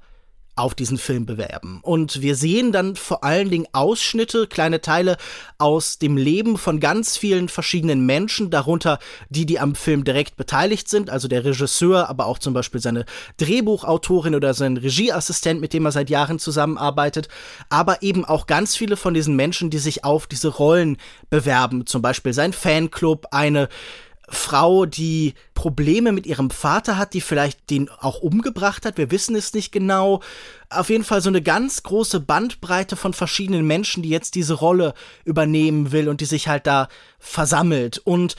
[0.57, 1.81] auf diesen Film bewerben.
[1.83, 5.19] Und wir sehen dann vor allen Dingen Ausschnitte, kleine Teile
[5.59, 10.88] aus dem Leben von ganz vielen verschiedenen Menschen, darunter die, die am Film direkt beteiligt
[10.88, 13.05] sind, also der Regisseur, aber auch zum Beispiel seine
[13.37, 17.29] Drehbuchautorin oder sein Regieassistent, mit dem er seit Jahren zusammenarbeitet,
[17.69, 20.97] aber eben auch ganz viele von diesen Menschen, die sich auf diese Rollen
[21.29, 23.69] bewerben, zum Beispiel sein Fanclub, eine
[24.29, 28.99] Frau, die Probleme mit ihrem Vater hat, die vielleicht den auch umgebracht hat.
[28.99, 30.21] Wir wissen es nicht genau.
[30.69, 34.95] Auf jeden Fall so eine ganz große Bandbreite von verschiedenen Menschen, die jetzt diese Rolle
[35.25, 36.89] übernehmen will und die sich halt da
[37.21, 37.99] versammelt.
[37.99, 38.35] Und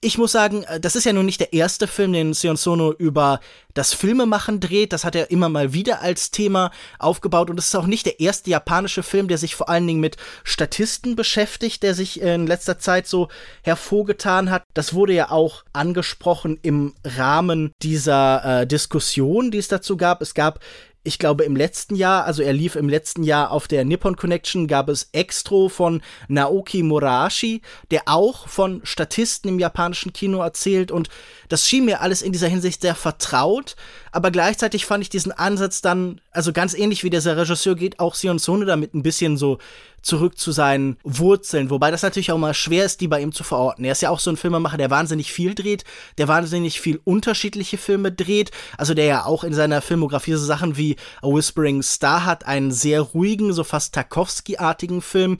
[0.00, 2.92] ich muss sagen, äh, das ist ja nun nicht der erste Film, den Sion Sono
[2.92, 3.40] über
[3.74, 4.92] das Filmemachen dreht.
[4.92, 7.50] Das hat er immer mal wieder als Thema aufgebaut.
[7.50, 10.16] Und es ist auch nicht der erste japanische Film, der sich vor allen Dingen mit
[10.44, 13.28] Statisten beschäftigt, der sich in letzter Zeit so
[13.62, 14.64] hervorgetan hat.
[14.74, 20.22] Das wurde ja auch angesprochen im Rahmen dieser äh, Diskussion, die es dazu gab.
[20.22, 20.60] Es gab
[21.06, 24.66] ich glaube, im letzten Jahr, also er lief im letzten Jahr auf der Nippon Connection,
[24.66, 30.90] gab es Extro von Naoki Murashi, der auch von Statisten im japanischen Kino erzählt.
[30.90, 31.08] Und
[31.48, 33.76] das schien mir alles in dieser Hinsicht sehr vertraut,
[34.16, 38.14] aber gleichzeitig fand ich diesen Ansatz dann, also ganz ähnlich wie dieser Regisseur geht auch
[38.14, 39.58] Sion Sono damit ein bisschen so
[40.00, 43.44] zurück zu seinen Wurzeln, wobei das natürlich auch mal schwer ist, die bei ihm zu
[43.44, 43.84] verorten.
[43.84, 45.84] Er ist ja auch so ein Filmemacher, der wahnsinnig viel dreht,
[46.16, 50.78] der wahnsinnig viel unterschiedliche Filme dreht, also der ja auch in seiner Filmografie so Sachen
[50.78, 55.36] wie A Whispering Star hat, einen sehr ruhigen, so fast Tarkovsky-artigen Film,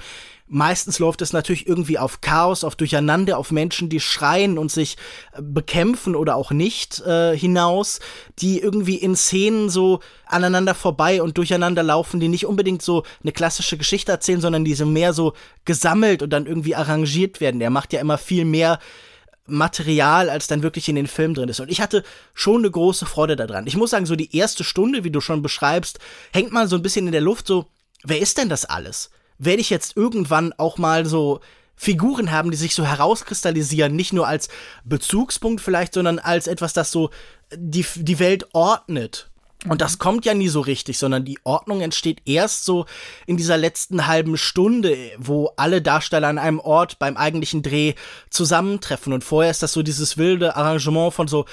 [0.49, 4.97] Meistens läuft es natürlich irgendwie auf Chaos, auf Durcheinander, auf Menschen, die schreien und sich
[5.33, 7.99] äh, bekämpfen oder auch nicht äh, hinaus,
[8.39, 13.33] die irgendwie in Szenen so aneinander vorbei und durcheinander laufen, die nicht unbedingt so eine
[13.33, 15.33] klassische Geschichte erzählen, sondern die so mehr so
[15.65, 17.61] gesammelt und dann irgendwie arrangiert werden.
[17.61, 18.79] Er macht ja immer viel mehr
[19.47, 21.61] Material, als dann wirklich in den Film drin ist.
[21.61, 22.05] Und ich hatte
[22.35, 23.67] schon eine große Freude daran.
[23.67, 25.99] Ich muss sagen, so die erste Stunde, wie du schon beschreibst,
[26.33, 27.67] hängt mal so ein bisschen in der Luft so,
[28.05, 29.11] wer ist denn das alles?
[29.39, 31.41] Werde ich jetzt irgendwann auch mal so
[31.77, 34.49] Figuren haben, die sich so herauskristallisieren, nicht nur als
[34.85, 37.11] Bezugspunkt vielleicht, sondern als etwas, das so
[37.55, 39.31] die, die Welt ordnet.
[39.69, 42.87] Und das kommt ja nie so richtig, sondern die Ordnung entsteht erst so
[43.27, 47.95] in dieser letzten halben Stunde, wo alle Darsteller an einem Ort beim eigentlichen Dreh
[48.31, 49.13] zusammentreffen.
[49.13, 51.47] Und vorher ist das so dieses wilde Arrangement von so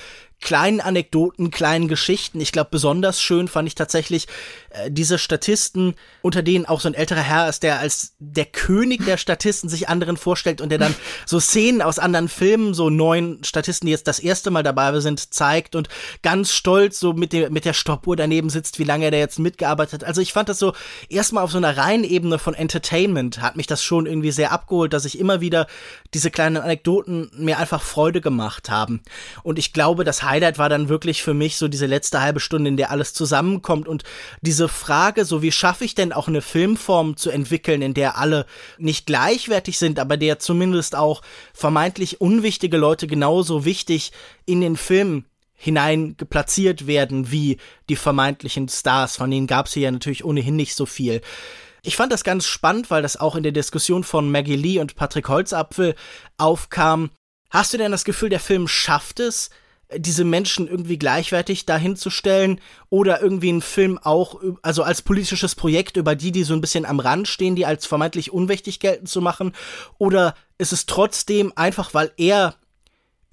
[0.44, 2.40] kleinen Anekdoten, kleinen Geschichten.
[2.42, 4.28] Ich glaube, besonders schön fand ich tatsächlich
[4.70, 9.06] äh, diese Statisten, unter denen auch so ein älterer Herr ist, der als der König
[9.06, 10.94] der Statisten sich anderen vorstellt und der dann
[11.26, 15.34] so Szenen aus anderen Filmen, so neuen Statisten, die jetzt das erste Mal dabei sind,
[15.34, 15.88] zeigt und
[16.24, 19.40] ganz stolz so mit, der mit der Stoppuhr daneben sitzt, wie lange er da jetzt
[19.40, 20.04] mitgearbeitet hat.
[20.04, 20.74] Also ich fand das so
[21.08, 24.92] erstmal auf so einer reinen Ebene von Entertainment hat mich das schon irgendwie sehr abgeholt,
[24.92, 25.68] dass ich immer wieder
[26.14, 29.02] diese kleinen Anekdoten mir einfach Freude gemacht haben.
[29.44, 32.40] Und ich glaube, das heißt, Highlight war dann wirklich für mich so diese letzte halbe
[32.40, 34.04] Stunde, in der alles zusammenkommt und
[34.42, 38.48] diese Frage, so wie schaffe ich denn auch eine Filmform zu entwickeln, in der alle
[38.80, 41.22] nicht gleichwertig sind, aber der zumindest auch
[41.54, 44.12] vermeintlich unwichtige Leute genauso wichtig
[44.46, 49.84] in den Film hinein platziert werden wie die vermeintlichen Stars, von denen gab es hier
[49.84, 51.22] ja natürlich ohnehin nicht so viel.
[51.84, 54.96] Ich fand das ganz spannend, weil das auch in der Diskussion von Maggie Lee und
[54.96, 55.96] Patrick Holzapfel
[56.38, 57.12] aufkam.
[57.50, 59.52] Hast du denn das Gefühl, der Film schafft es,
[59.96, 66.16] diese Menschen irgendwie gleichwertig dahinzustellen oder irgendwie einen Film auch, also als politisches Projekt über
[66.16, 69.54] die, die so ein bisschen am Rand stehen, die als vermeintlich unwichtig geltend zu machen?
[69.98, 72.56] Oder ist es trotzdem einfach, weil er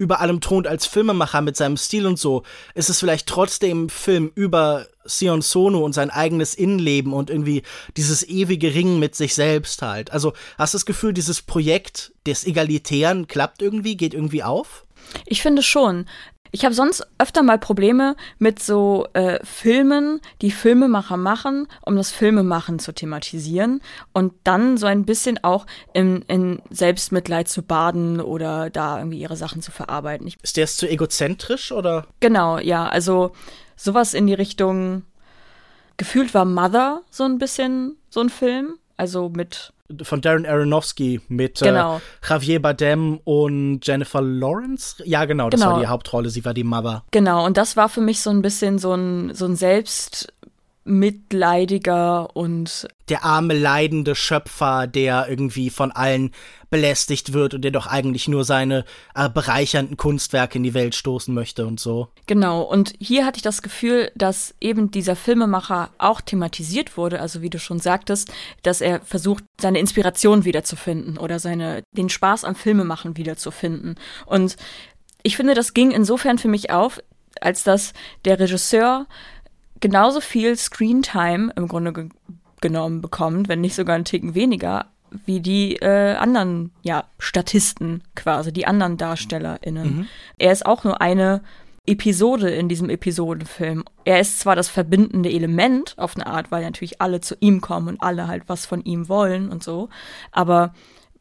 [0.01, 2.41] über allem thront als Filmemacher mit seinem Stil und so,
[2.73, 7.61] ist es vielleicht trotzdem ein Film über Sion Sono und sein eigenes Innenleben und irgendwie
[7.97, 10.11] dieses ewige Ringen mit sich selbst halt.
[10.11, 14.87] Also hast du das Gefühl, dieses Projekt des Egalitären klappt irgendwie, geht irgendwie auf?
[15.27, 16.07] Ich finde schon
[16.53, 22.11] Ich habe sonst öfter mal Probleme mit so äh, Filmen, die Filmemacher machen, um das
[22.11, 28.69] Filmemachen zu thematisieren und dann so ein bisschen auch in, in Selbstmitleid zu baden oder
[28.69, 30.27] da irgendwie ihre Sachen zu verarbeiten.
[30.27, 32.05] Ich, Ist der jetzt zu egozentrisch oder?
[32.19, 33.31] genau, ja, also
[33.77, 35.03] sowas in die Richtung.
[35.97, 41.59] Gefühlt war Mother so ein bisschen so ein Film, also mit Von Darren Aronofsky mit
[41.59, 41.97] Genau.
[41.97, 45.03] äh, Javier Bardem und Jennifer Lawrence?
[45.05, 45.73] Ja, genau, das Genau.
[45.73, 46.29] war die Hauptrolle.
[46.29, 47.03] Sie war die Mother.
[47.11, 49.55] Genau, und das war für mich so ein bisschen so ein, so ein
[50.83, 56.31] selbstmitleidiger und Der arme, leidende Schöpfer, der irgendwie von allen
[56.69, 61.33] belästigt wird und der doch eigentlich nur seine äh, bereichernden Kunstwerke in die Welt stoßen
[61.33, 62.07] möchte und so.
[62.27, 62.61] genau.
[62.61, 67.49] Und hier hatte ich das Gefühl, dass eben dieser Filmemacher auch thematisiert wurde, also wie
[67.49, 68.31] du schon sagtest,
[68.63, 73.95] dass er versucht, seine Inspiration wiederzufinden oder seine, den Spaß am Filmemachen wiederzufinden.
[74.25, 74.55] Und
[75.23, 76.99] ich finde, das ging insofern für mich auf,
[77.41, 77.93] als dass
[78.25, 79.07] der Regisseur
[79.81, 82.09] genauso viel Screentime im Grunde ge
[82.61, 84.85] genommen bekommt, wenn nicht sogar einen Ticken weniger,
[85.25, 90.07] wie die äh, anderen, ja, Statisten quasi, die anderen DarstellerInnen.
[90.37, 91.41] Er ist auch nur eine
[91.87, 93.83] Episode in diesem Episodenfilm.
[94.05, 97.87] Er ist zwar das verbindende Element auf eine Art, weil natürlich alle zu ihm kommen
[97.87, 99.89] und alle halt was von ihm wollen und so,
[100.31, 100.73] aber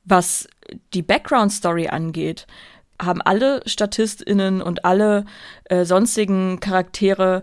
[0.04, 0.48] was
[0.92, 2.46] die Background-Story angeht,
[3.00, 5.24] haben alle StatistInnen und alle
[5.64, 7.42] äh, sonstigen Charaktere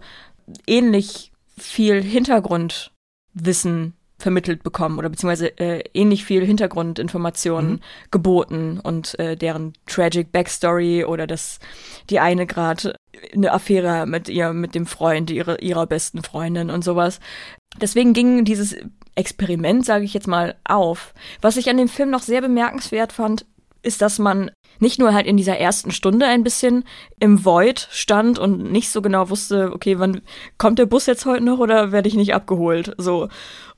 [0.65, 9.73] ähnlich viel Hintergrundwissen vermittelt bekommen oder beziehungsweise äh, ähnlich viel Hintergrundinformationen geboten und äh, deren
[9.86, 11.60] tragic Backstory oder dass
[12.10, 12.95] die eine gerade
[13.33, 17.19] eine Affäre mit ihr mit dem Freund ihrer ihrer besten Freundin und sowas.
[17.79, 18.75] Deswegen ging dieses
[19.15, 21.13] Experiment, sage ich jetzt mal, auf.
[21.41, 23.45] Was ich an dem Film noch sehr bemerkenswert fand,
[23.81, 26.84] ist, dass man nicht nur halt in dieser ersten Stunde ein bisschen
[27.19, 30.21] im Void stand und nicht so genau wusste, okay, wann
[30.58, 32.93] kommt der Bus jetzt heute noch oder werde ich nicht abgeholt?
[32.97, 33.30] So,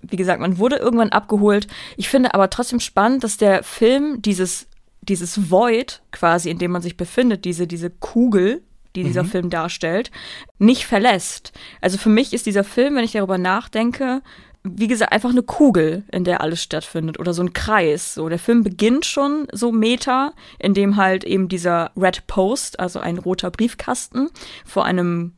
[0.01, 1.67] wie gesagt, man wurde irgendwann abgeholt.
[1.97, 4.67] Ich finde aber trotzdem spannend, dass der Film dieses,
[5.01, 8.61] dieses Void quasi, in dem man sich befindet, diese, diese Kugel,
[8.95, 10.11] die dieser Film darstellt,
[10.57, 11.53] nicht verlässt.
[11.79, 14.21] Also für mich ist dieser Film, wenn ich darüber nachdenke,
[14.63, 18.13] wie gesagt, einfach eine Kugel, in der alles stattfindet oder so ein Kreis.
[18.13, 22.99] So, der Film beginnt schon so meta, in dem halt eben dieser Red Post, also
[22.99, 24.29] ein roter Briefkasten,
[24.65, 25.33] vor einem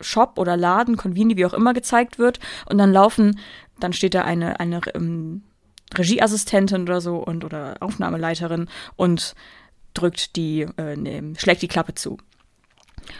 [0.00, 2.38] Shop oder Laden, Convini, wie auch immer gezeigt wird.
[2.66, 3.38] Und dann laufen,
[3.80, 5.42] dann steht da eine, eine ähm,
[5.96, 9.34] Regieassistentin oder so und oder Aufnahmeleiterin und
[9.94, 12.18] drückt die, äh, ne, schlägt die Klappe zu.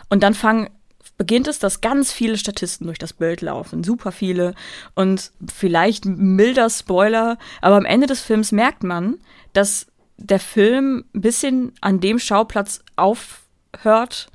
[0.08, 0.70] Und dann fangen,
[1.18, 4.54] beginnt es, dass ganz viele Statisten durch das Bild laufen, super viele.
[4.94, 9.18] Und vielleicht milder Spoiler, aber am Ende des Films merkt man,
[9.52, 14.28] dass der Film ein bisschen an dem Schauplatz aufhört,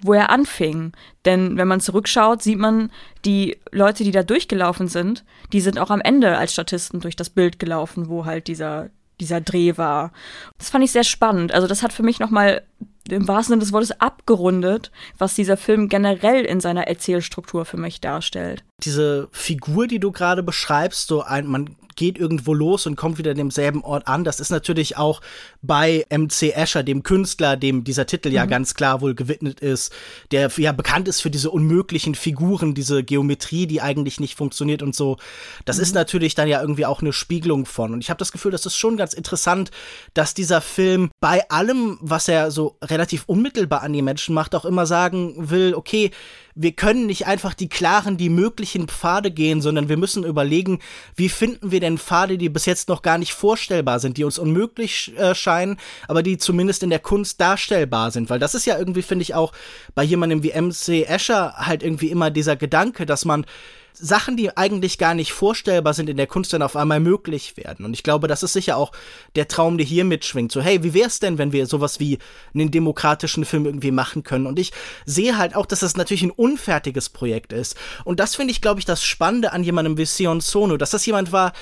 [0.00, 0.92] wo er anfing.
[1.24, 2.90] Denn wenn man zurückschaut, sieht man,
[3.24, 7.30] die Leute, die da durchgelaufen sind, die sind auch am Ende als Statisten durch das
[7.30, 8.90] Bild gelaufen, wo halt dieser,
[9.20, 10.12] dieser Dreh war.
[10.58, 11.52] Das fand ich sehr spannend.
[11.52, 12.62] Also das hat für mich nochmal
[13.08, 18.00] im wahrsten Sinne des Wortes abgerundet, was dieser Film generell in seiner Erzählstruktur für mich
[18.00, 18.64] darstellt.
[18.82, 23.32] Diese Figur, die du gerade beschreibst, so ein, man geht irgendwo los und kommt wieder
[23.32, 24.24] an demselben Ort an.
[24.24, 25.20] Das ist natürlich auch
[25.62, 29.92] bei MC Escher, dem Künstler, dem dieser Titel ja ganz klar wohl gewidmet ist,
[30.30, 34.94] der ja bekannt ist für diese unmöglichen Figuren, diese Geometrie, die eigentlich nicht funktioniert und
[34.94, 35.18] so.
[35.64, 37.92] Das ist natürlich dann ja irgendwie auch eine Spiegelung von.
[37.92, 39.70] Und ich habe das Gefühl, das ist schon ganz interessant,
[40.14, 44.64] dass dieser Film bei allem, was er so relativ unmittelbar an die Menschen macht, auch
[44.64, 46.10] immer sagen will, okay,
[46.54, 50.80] wir können nicht einfach die klaren, die möglichen Pfade gehen, sondern wir müssen überlegen,
[51.16, 54.38] wie finden wir denn Pfade, die bis jetzt noch gar nicht vorstellbar sind, die uns
[54.38, 58.28] unmöglich äh, scheinen, aber die zumindest in der Kunst darstellbar sind.
[58.30, 59.52] Weil das ist ja irgendwie, finde ich, auch
[59.94, 63.46] bei jemandem wie MC Escher halt irgendwie immer dieser Gedanke, dass man
[63.94, 67.84] Sachen, die eigentlich gar nicht vorstellbar sind in der Kunst, dann auf einmal möglich werden.
[67.84, 68.92] Und ich glaube, das ist sicher auch
[69.36, 70.52] der Traum, der hier mitschwingt.
[70.52, 72.18] So, hey, wie wär's denn, wenn wir sowas wie
[72.54, 74.46] einen demokratischen Film irgendwie machen können?
[74.46, 74.72] Und ich
[75.04, 77.76] sehe halt auch, dass das natürlich ein unfertiges Projekt ist.
[78.04, 81.06] Und das finde ich, glaube ich, das Spannende an jemandem wie Sion Sono, dass das
[81.06, 81.52] jemand war,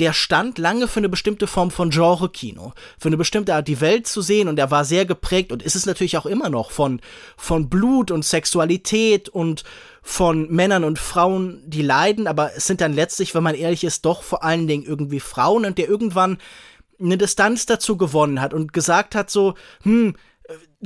[0.00, 4.06] der stand lange für eine bestimmte Form von Genre-Kino, für eine bestimmte Art, die Welt
[4.06, 7.00] zu sehen, und er war sehr geprägt und ist es natürlich auch immer noch von,
[7.36, 9.64] von Blut und Sexualität und
[10.02, 14.04] von Männern und Frauen, die leiden, aber es sind dann letztlich, wenn man ehrlich ist,
[14.04, 16.38] doch vor allen Dingen irgendwie Frauen und der irgendwann
[17.00, 20.14] eine Distanz dazu gewonnen hat und gesagt hat so, hm,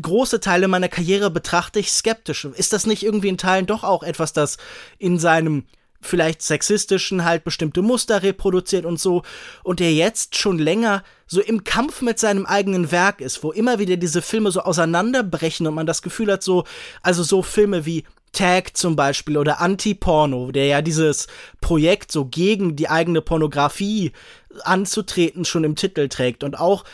[0.00, 2.44] große Teile meiner Karriere betrachte ich skeptisch.
[2.44, 4.56] Ist das nicht irgendwie in Teilen doch auch etwas, das
[4.98, 5.64] in seinem
[6.02, 9.22] vielleicht sexistischen halt bestimmte Muster reproduziert und so.
[9.62, 13.78] Und der jetzt schon länger so im Kampf mit seinem eigenen Werk ist, wo immer
[13.78, 16.64] wieder diese Filme so auseinanderbrechen und man das Gefühl hat so,
[17.02, 21.26] also so Filme wie Tag zum Beispiel oder Anti-Porno, der ja dieses
[21.60, 24.12] Projekt so gegen die eigene Pornografie
[24.64, 26.84] anzutreten schon im Titel trägt und auch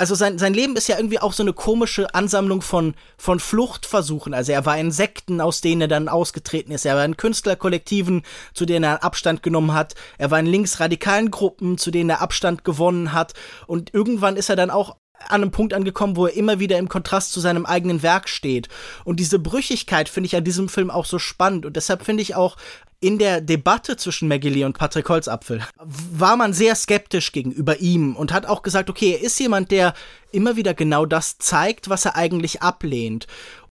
[0.00, 4.32] also sein, sein Leben ist ja irgendwie auch so eine komische Ansammlung von, von Fluchtversuchen.
[4.32, 6.86] Also er war in Sekten, aus denen er dann ausgetreten ist.
[6.86, 8.22] Er war in Künstlerkollektiven,
[8.54, 9.94] zu denen er Abstand genommen hat.
[10.16, 13.34] Er war in linksradikalen Gruppen, zu denen er Abstand gewonnen hat.
[13.66, 14.96] Und irgendwann ist er dann auch
[15.28, 18.70] an einem Punkt angekommen, wo er immer wieder im Kontrast zu seinem eigenen Werk steht.
[19.04, 21.66] Und diese Brüchigkeit finde ich an diesem Film auch so spannend.
[21.66, 22.56] Und deshalb finde ich auch
[23.00, 28.14] in der Debatte zwischen Maggie Lee und Patrick Holzapfel war man sehr skeptisch gegenüber ihm
[28.14, 29.94] und hat auch gesagt, okay, er ist jemand, der
[30.32, 33.26] immer wieder genau das zeigt, was er eigentlich ablehnt.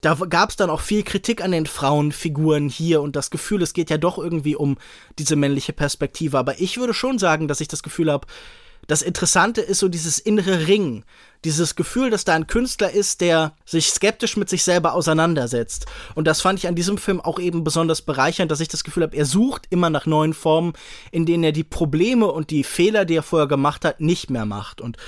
[0.01, 3.73] Da gab es dann auch viel Kritik an den Frauenfiguren hier und das Gefühl, es
[3.73, 4.77] geht ja doch irgendwie um
[5.21, 6.37] diese männliche Perspektive.
[6.37, 8.27] Aber ich würde schon sagen, dass ich das Gefühl habe,
[8.93, 11.05] das Interessante ist so dieses innere Ring,
[11.47, 15.87] dieses Gefühl, dass da ein Künstler ist, der sich skeptisch mit sich selber auseinandersetzt.
[16.15, 19.05] Und das fand ich an diesem Film auch eben besonders bereichernd, dass ich das Gefühl
[19.05, 20.75] habe, er sucht immer nach neuen Formen,
[21.11, 24.45] in denen er die Probleme und die Fehler, die er vorher gemacht hat, nicht mehr
[24.45, 24.83] macht.
[24.83, 24.99] Und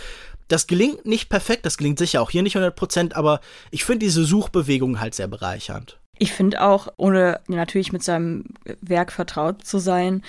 [0.48, 4.06] das gelingt nicht perfekt, das gelingt sicher auch hier nicht 100 Prozent, aber ich finde
[4.06, 5.98] diese Suchbewegung halt sehr bereichernd.
[6.18, 8.44] Ich finde auch, ohne natürlich mit seinem
[8.80, 10.22] Werk vertraut zu sein,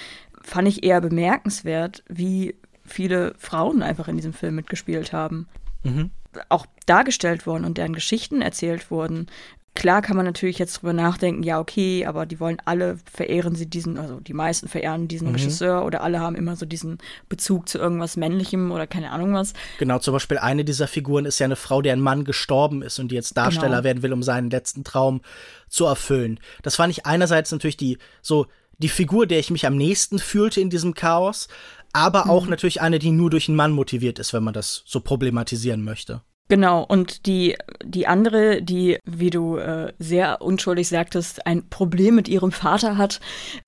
[0.43, 5.47] fand ich eher bemerkenswert, wie viele Frauen einfach in diesem Film mitgespielt haben.
[5.83, 6.11] Mhm.
[6.49, 9.27] Auch dargestellt wurden und deren Geschichten erzählt wurden.
[9.75, 13.69] Klar kann man natürlich jetzt drüber nachdenken, ja, okay, aber die wollen alle, verehren sie
[13.69, 15.35] diesen, also die meisten verehren diesen mhm.
[15.35, 19.51] Regisseur oder alle haben immer so diesen Bezug zu irgendwas Männlichem oder keine Ahnung was.
[19.77, 23.09] Genau, zum Beispiel eine dieser Figuren ist ja eine Frau, deren Mann gestorben ist und
[23.09, 23.83] die jetzt Darsteller genau.
[23.83, 25.19] werden will, um seinen letzten Traum
[25.67, 26.39] zu erfüllen.
[26.63, 30.61] Das fand ich einerseits natürlich die, so, die Figur, der ich mich am nächsten fühlte
[30.61, 31.49] in diesem Chaos,
[31.95, 32.51] aber auch mhm.
[32.51, 36.21] natürlich eine, die nur durch einen Mann motiviert ist, wenn man das so problematisieren möchte.
[36.47, 42.27] Genau, und die, die andere, die, wie du äh, sehr unschuldig sagtest, ein Problem mit
[42.27, 43.19] ihrem Vater hat,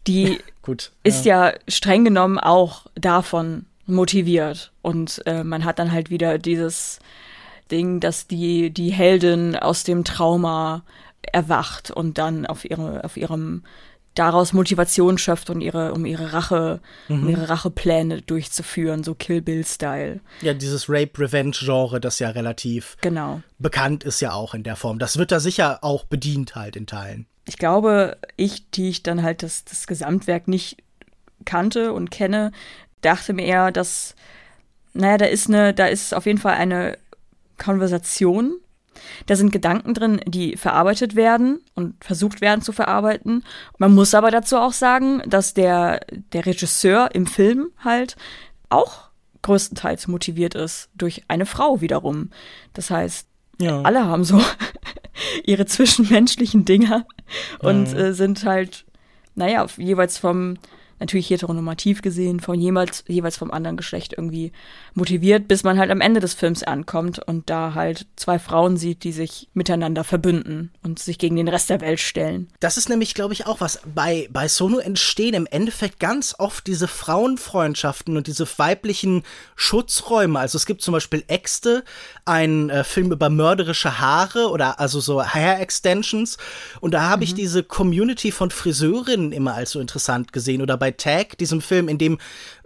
[0.06, 1.50] die Gut, ist ja.
[1.50, 4.72] ja streng genommen auch davon motiviert.
[4.84, 7.00] Und äh, man hat dann halt wieder dieses
[7.72, 10.84] Ding, dass die, die Heldin aus dem Trauma
[11.24, 13.64] erwacht und dann auf, ihre, auf ihrem
[14.18, 17.24] daraus Motivation schöpft und ihre, um ihre Rache, mhm.
[17.24, 20.20] um ihre Rachepläne durchzuführen, so Kill Bill-Style.
[20.42, 23.42] Ja, dieses Rape-Revenge-Genre, das ja relativ genau.
[23.60, 25.00] bekannt ist ja auch in der Form.
[25.00, 27.28] Das wird da sicher auch bedient halt in Teilen.
[27.46, 30.78] Ich glaube, ich, die ich dann halt das, das Gesamtwerk nicht
[31.46, 32.52] kannte und kenne,
[33.02, 34.16] dachte mir eher, dass,
[34.94, 36.98] naja, da ist eine, da ist auf jeden Fall eine
[37.58, 38.60] Konversation
[39.26, 43.44] da sind Gedanken drin, die verarbeitet werden und versucht werden zu verarbeiten.
[43.78, 46.02] Man muss aber dazu auch sagen, dass der,
[46.34, 48.16] der Regisseur im Film halt
[48.70, 49.08] auch
[49.42, 52.32] größtenteils motiviert ist durch eine Frau wiederum.
[52.74, 53.28] Das heißt,
[53.60, 53.82] ja.
[53.82, 54.42] alle haben so
[55.46, 57.06] ihre zwischenmenschlichen Dinger
[57.60, 57.98] und mhm.
[57.98, 58.86] äh, sind halt,
[59.36, 60.58] naja, jeweils vom
[61.00, 64.52] natürlich heteronormativ gesehen, von jemals, jeweils vom anderen Geschlecht irgendwie
[64.94, 69.04] motiviert, bis man halt am Ende des Films ankommt und da halt zwei Frauen sieht,
[69.04, 72.48] die sich miteinander verbünden und sich gegen den Rest der Welt stellen.
[72.60, 73.80] Das ist nämlich, glaube ich, auch was.
[73.94, 79.24] Bei, bei Sono entstehen im Endeffekt ganz oft diese Frauenfreundschaften und diese weiblichen
[79.56, 80.40] Schutzräume.
[80.40, 81.84] Also es gibt zum Beispiel Äxte,
[82.26, 86.38] ein äh, Film über mörderische Haare oder also so Hair Extensions.
[86.82, 87.24] Und da habe mhm.
[87.24, 91.62] ich diese Community von Friseurinnen immer als so interessant gesehen oder bei bei Tag, diesem
[91.62, 92.18] Film, in dem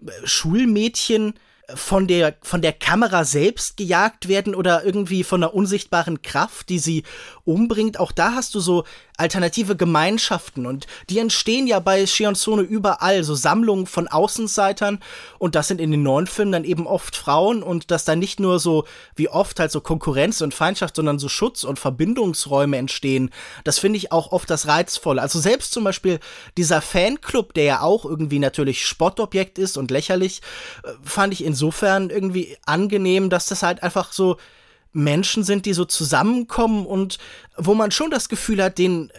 [0.06, 1.34] äh, Schulmädchen
[1.74, 6.80] von der, von der Kamera selbst gejagt werden oder irgendwie von einer unsichtbaren Kraft, die
[6.80, 7.04] sie
[7.46, 8.00] umbringt.
[8.00, 8.84] Auch da hast du so
[9.22, 15.00] alternative Gemeinschaften und die entstehen ja bei Shionsono überall, so Sammlungen von Außenseitern
[15.38, 18.40] und das sind in den neuen Filmen dann eben oft Frauen und dass da nicht
[18.40, 23.30] nur so wie oft halt so Konkurrenz und Feindschaft, sondern so Schutz und Verbindungsräume entstehen.
[23.64, 25.22] Das finde ich auch oft das Reizvolle.
[25.22, 26.20] Also selbst zum Beispiel
[26.58, 30.42] dieser Fanclub, der ja auch irgendwie natürlich Spottobjekt ist und lächerlich,
[30.84, 34.38] äh, fand ich insofern irgendwie angenehm, dass das halt einfach so
[34.94, 37.18] Menschen sind, die so zusammenkommen und
[37.58, 39.12] wo man schon das Gefühl hat, den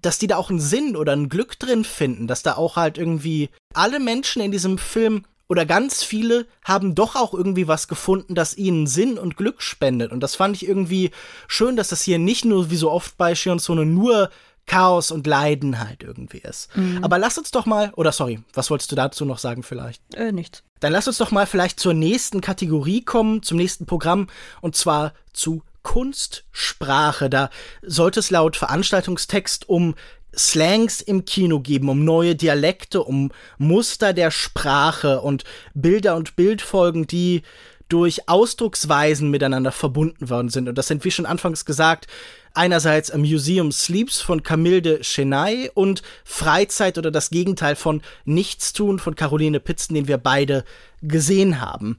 [0.00, 2.98] dass die da auch einen Sinn oder ein Glück drin finden, dass da auch halt
[2.98, 8.34] irgendwie alle Menschen in diesem Film oder ganz viele haben doch auch irgendwie was gefunden,
[8.34, 10.12] das ihnen Sinn und Glück spendet.
[10.12, 11.10] Und das fand ich irgendwie
[11.46, 14.30] schön, dass das hier nicht nur wie so oft bei Shionzone nur
[14.66, 16.76] Chaos und Leiden halt irgendwie ist.
[16.76, 17.02] Mhm.
[17.02, 20.02] Aber lass uns doch mal, oder sorry, was wolltest du dazu noch sagen vielleicht?
[20.14, 20.62] Äh, nichts.
[20.80, 24.28] Dann lass uns doch mal vielleicht zur nächsten Kategorie kommen, zum nächsten Programm,
[24.60, 27.30] und zwar zu Kunstsprache.
[27.30, 27.50] Da
[27.82, 29.94] sollte es laut Veranstaltungstext um
[30.36, 37.06] Slangs im Kino geben, um neue Dialekte, um Muster der Sprache und Bilder und Bildfolgen,
[37.06, 37.42] die
[37.88, 40.68] durch Ausdrucksweisen miteinander verbunden worden sind.
[40.68, 42.06] Und das sind, wie schon anfangs gesagt,
[42.54, 48.98] einerseits A Museum Sleeps von Camille de Chennai und Freizeit oder das Gegenteil von Nichtstun
[48.98, 50.64] von Caroline Pitzen, den wir beide
[51.02, 51.98] gesehen haben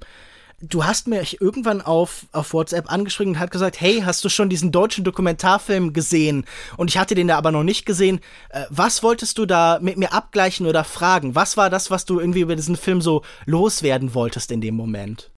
[0.61, 4.49] du hast mir irgendwann auf, auf WhatsApp angeschrieben und hat gesagt, hey, hast du schon
[4.49, 6.45] diesen deutschen Dokumentarfilm gesehen?
[6.77, 8.19] Und ich hatte den da aber noch nicht gesehen.
[8.49, 11.35] Äh, was wolltest du da mit mir abgleichen oder fragen?
[11.35, 15.29] Was war das, was du irgendwie über diesen Film so loswerden wolltest in dem Moment?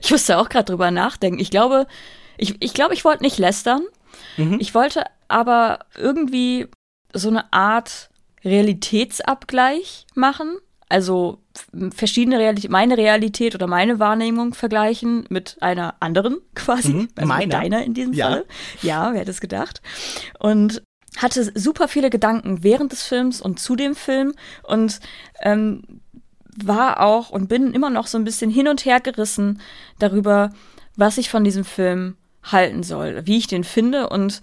[0.00, 1.40] Ich musste auch gerade drüber nachdenken.
[1.40, 1.86] Ich glaube,
[2.36, 3.82] ich, ich glaube, ich wollte nicht lästern.
[4.36, 4.58] Mhm.
[4.60, 6.68] Ich wollte aber irgendwie
[7.12, 8.10] so eine Art
[8.44, 10.58] Realitätsabgleich machen.
[10.88, 11.38] Also
[11.90, 17.46] verschiedene Realität, meine Realität oder meine Wahrnehmung vergleichen mit einer anderen quasi, mhm, also meiner.
[17.58, 18.28] deiner in diesem ja.
[18.28, 18.44] Fall.
[18.82, 19.80] Ja, wer hätte es gedacht?
[20.38, 20.82] Und
[21.16, 24.98] hatte super viele Gedanken während des Films und zu dem Film und
[25.42, 26.00] ähm,
[26.62, 29.60] war auch und bin immer noch so ein bisschen hin und her gerissen
[29.98, 30.52] darüber,
[30.96, 34.42] was ich von diesem Film halten soll, wie ich den finde und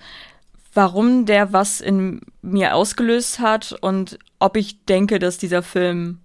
[0.74, 6.20] warum der was in mir ausgelöst hat und ob ich denke, dass dieser Film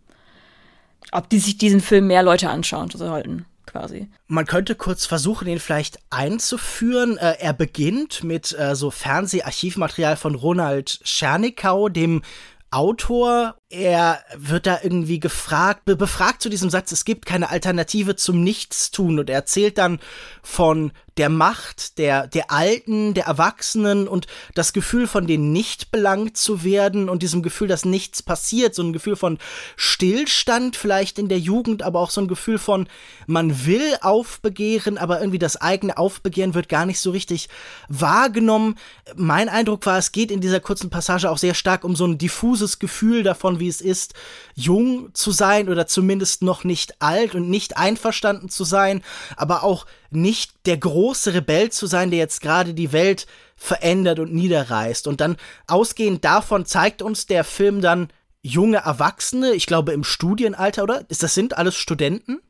[1.12, 3.47] ob die sich diesen Film mehr Leute anschauen sollten.
[3.66, 4.09] Quasi.
[4.28, 7.18] Man könnte kurz versuchen, ihn vielleicht einzuführen.
[7.18, 12.22] Äh, er beginnt mit äh, so Fernseharchivmaterial von Ronald Schernikau, dem
[12.70, 13.57] Autor.
[13.68, 18.44] Er wird da irgendwie gefragt, be befragt zu diesem Satz, es gibt keine Alternative zum
[18.44, 19.18] Nichtstun.
[19.18, 19.98] Und er erzählt dann
[20.42, 26.36] von der Macht der, der Alten, der Erwachsenen und das Gefühl von denen nicht belangt
[26.36, 29.38] zu werden und diesem Gefühl, dass nichts passiert, so ein Gefühl von
[29.76, 32.86] Stillstand vielleicht in der Jugend, aber auch so ein Gefühl von,
[33.26, 37.48] man will aufbegehren, aber irgendwie das eigene Aufbegehren wird gar nicht so richtig
[37.88, 38.76] wahrgenommen.
[39.16, 42.18] Mein Eindruck war, es geht in dieser kurzen Passage auch sehr stark um so ein
[42.18, 44.14] diffuses Gefühl davon, wie es ist,
[44.54, 49.02] jung zu sein oder zumindest noch nicht alt und nicht einverstanden zu sein,
[49.36, 53.26] aber auch nicht der große Rebell zu sein, der jetzt gerade die Welt
[53.57, 55.07] verändert und niederreißt.
[55.07, 55.36] Und dann
[55.66, 58.09] ausgehend davon zeigt uns der Film dann
[58.42, 61.04] junge Erwachsene, ich glaube im Studienalter, oder?
[61.09, 62.40] Ist das sind alles Studenten?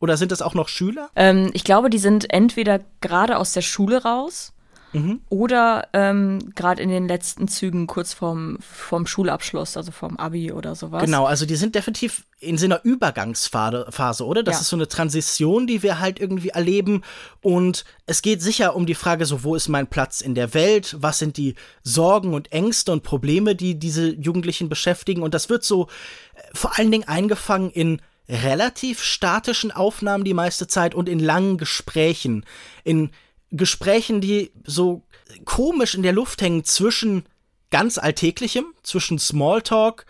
[0.00, 1.10] Oder sind das auch noch Schüler?
[1.14, 4.52] Ähm, ich glaube, die sind entweder gerade aus der Schule raus
[4.92, 5.20] Mhm.
[5.28, 10.74] Oder ähm, gerade in den letzten Zügen kurz vorm, vorm Schulabschluss, also vorm Abi oder
[10.74, 11.02] sowas.
[11.02, 14.42] Genau, also die sind definitiv in so einer Übergangsphase, oder?
[14.42, 14.60] Das ja.
[14.60, 17.02] ist so eine Transition, die wir halt irgendwie erleben.
[17.40, 20.96] Und es geht sicher um die Frage, so, wo ist mein Platz in der Welt?
[20.98, 25.22] Was sind die Sorgen und Ängste und Probleme, die diese Jugendlichen beschäftigen?
[25.22, 25.86] Und das wird so
[26.34, 31.58] äh, vor allen Dingen eingefangen in relativ statischen Aufnahmen die meiste Zeit und in langen
[31.58, 32.44] Gesprächen,
[32.84, 33.10] in
[33.52, 35.02] Gesprächen, die so
[35.44, 37.24] komisch in der Luft hängen zwischen
[37.70, 40.06] ganz Alltäglichem, zwischen Smalltalk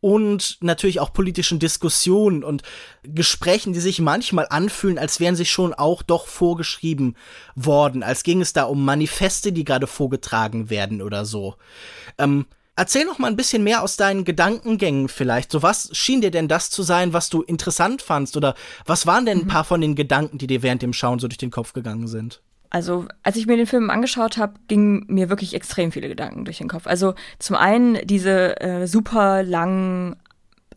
[0.00, 2.62] und natürlich auch politischen Diskussionen und
[3.02, 7.16] Gesprächen, die sich manchmal anfühlen, als wären sie schon auch doch vorgeschrieben
[7.54, 11.56] worden, als ging es da um Manifeste, die gerade vorgetragen werden oder so.
[12.16, 15.52] Ähm, erzähl noch mal ein bisschen mehr aus deinen Gedankengängen vielleicht.
[15.52, 18.54] So was schien dir denn das zu sein, was du interessant fandst oder
[18.86, 19.48] was waren denn ein mhm.
[19.48, 22.40] paar von den Gedanken, die dir während dem Schauen so durch den Kopf gegangen sind?
[22.70, 26.58] Also, als ich mir den Film angeschaut habe, gingen mir wirklich extrem viele Gedanken durch
[26.58, 26.86] den Kopf.
[26.86, 30.16] Also, zum einen diese äh, super langen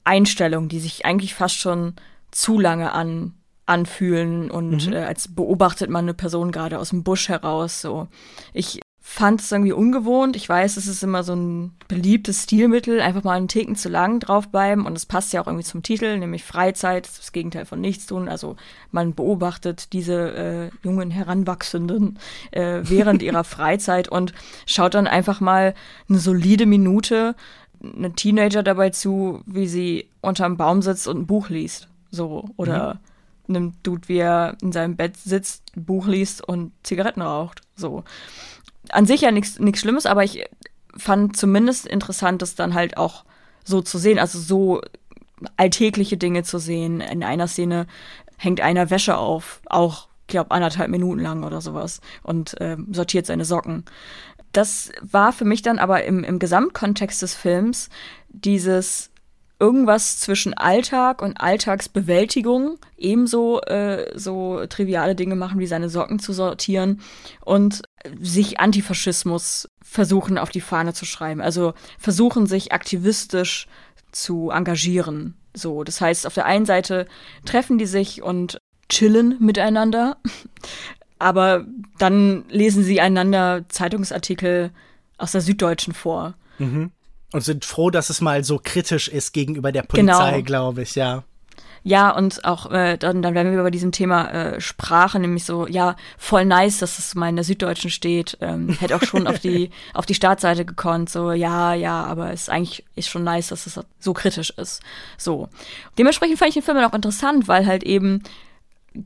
[0.03, 1.93] Einstellungen, die sich eigentlich fast schon
[2.31, 3.33] zu lange an
[3.65, 4.93] anfühlen und mhm.
[4.93, 7.79] äh, als beobachtet man eine Person gerade aus dem Busch heraus.
[7.79, 8.07] So,
[8.51, 8.81] ich
[9.13, 10.35] fand es irgendwie ungewohnt.
[10.35, 14.19] Ich weiß, es ist immer so ein beliebtes Stilmittel, einfach mal einen Ticken zu lang
[14.19, 14.87] draufbleiben.
[14.87, 18.27] Und es passt ja auch irgendwie zum Titel, nämlich Freizeit, das, das Gegenteil von Nichtstun.
[18.27, 18.55] Also
[18.89, 22.17] man beobachtet diese äh, jungen Heranwachsenden
[22.49, 24.33] äh, während ihrer Freizeit und
[24.65, 25.75] schaut dann einfach mal
[26.09, 27.35] eine solide Minute
[27.83, 31.87] eine Teenager dabei zu, wie sie unterm Baum sitzt und ein Buch liest.
[32.09, 32.99] So, oder
[33.45, 33.55] mhm.
[33.55, 37.61] einem Dude, wie er in seinem Bett sitzt, ein Buch liest und Zigaretten raucht.
[37.75, 38.03] So
[38.89, 40.45] an sich ja nichts Schlimmes, aber ich
[40.95, 43.25] fand zumindest interessant, das dann halt auch
[43.63, 44.81] so zu sehen, also so
[45.57, 47.01] alltägliche Dinge zu sehen.
[47.01, 47.87] In einer Szene
[48.37, 53.45] hängt einer Wäsche auf, auch, glaube anderthalb Minuten lang oder sowas und äh, sortiert seine
[53.45, 53.83] Socken.
[54.51, 57.89] Das war für mich dann aber im, im Gesamtkontext des Films
[58.29, 59.11] dieses
[59.63, 66.33] irgendwas zwischen Alltag und Alltagsbewältigung, ebenso äh, so triviale Dinge machen wie seine Socken zu
[66.33, 66.99] sortieren
[67.45, 67.81] und
[68.19, 71.39] sich Antifaschismus versuchen auf die Fahne zu schreiben.
[71.39, 73.67] Also versuchen sich aktivistisch
[74.11, 75.35] zu engagieren.
[75.53, 77.05] So, das heißt, auf der einen Seite
[77.45, 78.59] treffen die sich und
[78.89, 80.17] chillen miteinander,
[81.19, 81.65] aber
[81.99, 84.71] dann lesen sie einander Zeitungsartikel
[85.17, 86.91] aus der Süddeutschen vor Mhm.
[87.33, 90.43] Und sind froh, dass es mal so kritisch ist gegenüber der Polizei, genau.
[90.43, 91.23] glaube ich, ja.
[91.85, 95.67] Ja, und auch äh, dann, dann werden wir bei diesem Thema äh, Sprache, nämlich so,
[95.67, 98.37] ja, voll nice, dass es mal in der Süddeutschen steht.
[98.39, 102.43] Ähm, hätte auch schon auf die auf die Startseite gekonnt, so, ja, ja, aber es
[102.43, 104.81] ist eigentlich ist schon nice, dass es so kritisch ist.
[105.17, 105.49] So.
[105.97, 108.23] Dementsprechend fand ich den Film auch interessant, weil halt eben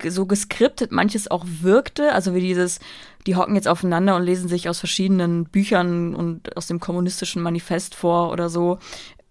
[0.07, 2.79] so geskriptet manches auch wirkte, also wie dieses,
[3.27, 7.93] die hocken jetzt aufeinander und lesen sich aus verschiedenen Büchern und aus dem kommunistischen Manifest
[7.93, 8.79] vor oder so.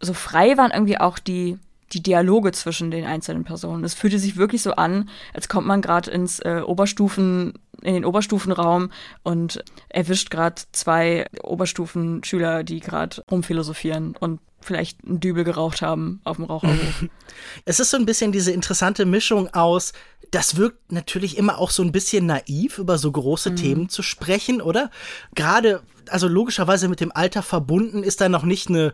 [0.01, 1.59] So frei waren irgendwie auch die
[1.93, 3.85] die Dialoge zwischen den einzelnen Personen.
[3.85, 8.05] Es fühlte sich wirklich so an, als kommt man gerade ins äh, Oberstufen, in den
[8.05, 8.91] Oberstufenraum
[9.23, 16.37] und erwischt gerade zwei Oberstufenschüler, die gerade rumphilosophieren und vielleicht einen Dübel geraucht haben auf
[16.37, 17.05] dem Raucherhof.
[17.65, 19.93] es ist so ein bisschen diese interessante Mischung aus,
[20.31, 23.57] das wirkt natürlich immer auch so ein bisschen naiv, über so große mhm.
[23.57, 24.91] Themen zu sprechen, oder?
[25.35, 28.93] Gerade, also logischerweise mit dem Alter verbunden ist da noch nicht eine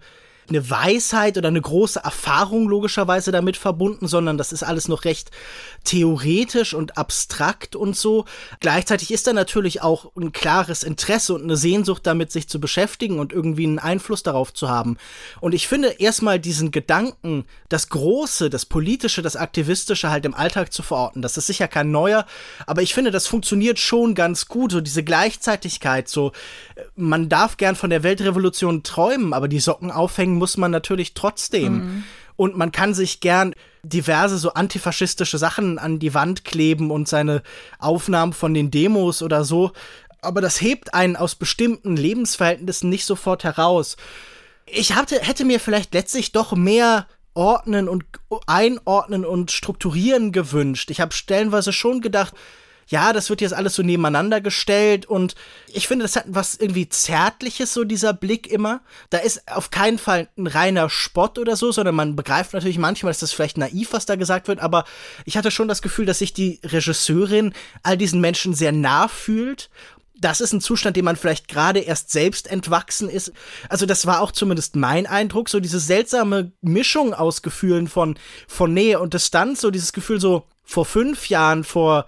[0.48, 5.30] eine Weisheit oder eine große Erfahrung logischerweise damit verbunden, sondern das ist alles noch recht
[5.84, 8.24] theoretisch und abstrakt und so.
[8.60, 13.18] Gleichzeitig ist da natürlich auch ein klares Interesse und eine Sehnsucht damit, sich zu beschäftigen
[13.18, 14.96] und irgendwie einen Einfluss darauf zu haben.
[15.40, 20.72] Und ich finde erstmal diesen Gedanken, das Große, das Politische, das Aktivistische halt im Alltag
[20.72, 22.26] zu verorten, das ist sicher kein neuer,
[22.66, 26.32] aber ich finde, das funktioniert schon ganz gut, so diese Gleichzeitigkeit, so
[26.96, 31.72] man darf gern von der Weltrevolution träumen, aber die Socken aufhängen muss man natürlich trotzdem.
[31.72, 32.04] Mhm.
[32.42, 37.40] Und man kann sich gern diverse so antifaschistische Sachen an die Wand kleben und seine
[37.78, 39.70] Aufnahmen von den Demos oder so.
[40.22, 43.96] Aber das hebt einen aus bestimmten Lebensverhältnissen nicht sofort heraus.
[44.66, 48.06] Ich hatte, hätte mir vielleicht letztlich doch mehr ordnen und
[48.48, 50.90] einordnen und strukturieren gewünscht.
[50.90, 52.34] Ich habe stellenweise schon gedacht,
[52.88, 55.34] ja, das wird jetzt alles so nebeneinander gestellt und
[55.68, 58.80] ich finde, das hat was irgendwie Zärtliches, so dieser Blick immer.
[59.10, 63.10] Da ist auf keinen Fall ein reiner Spott oder so, sondern man begreift natürlich manchmal,
[63.10, 64.84] dass das vielleicht naiv, was da gesagt wird, aber
[65.24, 69.70] ich hatte schon das Gefühl, dass sich die Regisseurin all diesen Menschen sehr nah fühlt
[70.22, 73.32] das ist ein Zustand, dem man vielleicht gerade erst selbst entwachsen ist.
[73.68, 78.16] Also das war auch zumindest mein Eindruck, so diese seltsame Mischung aus Gefühlen von,
[78.46, 82.06] von Nähe und Distanz, so dieses Gefühl so vor fünf Jahren, vor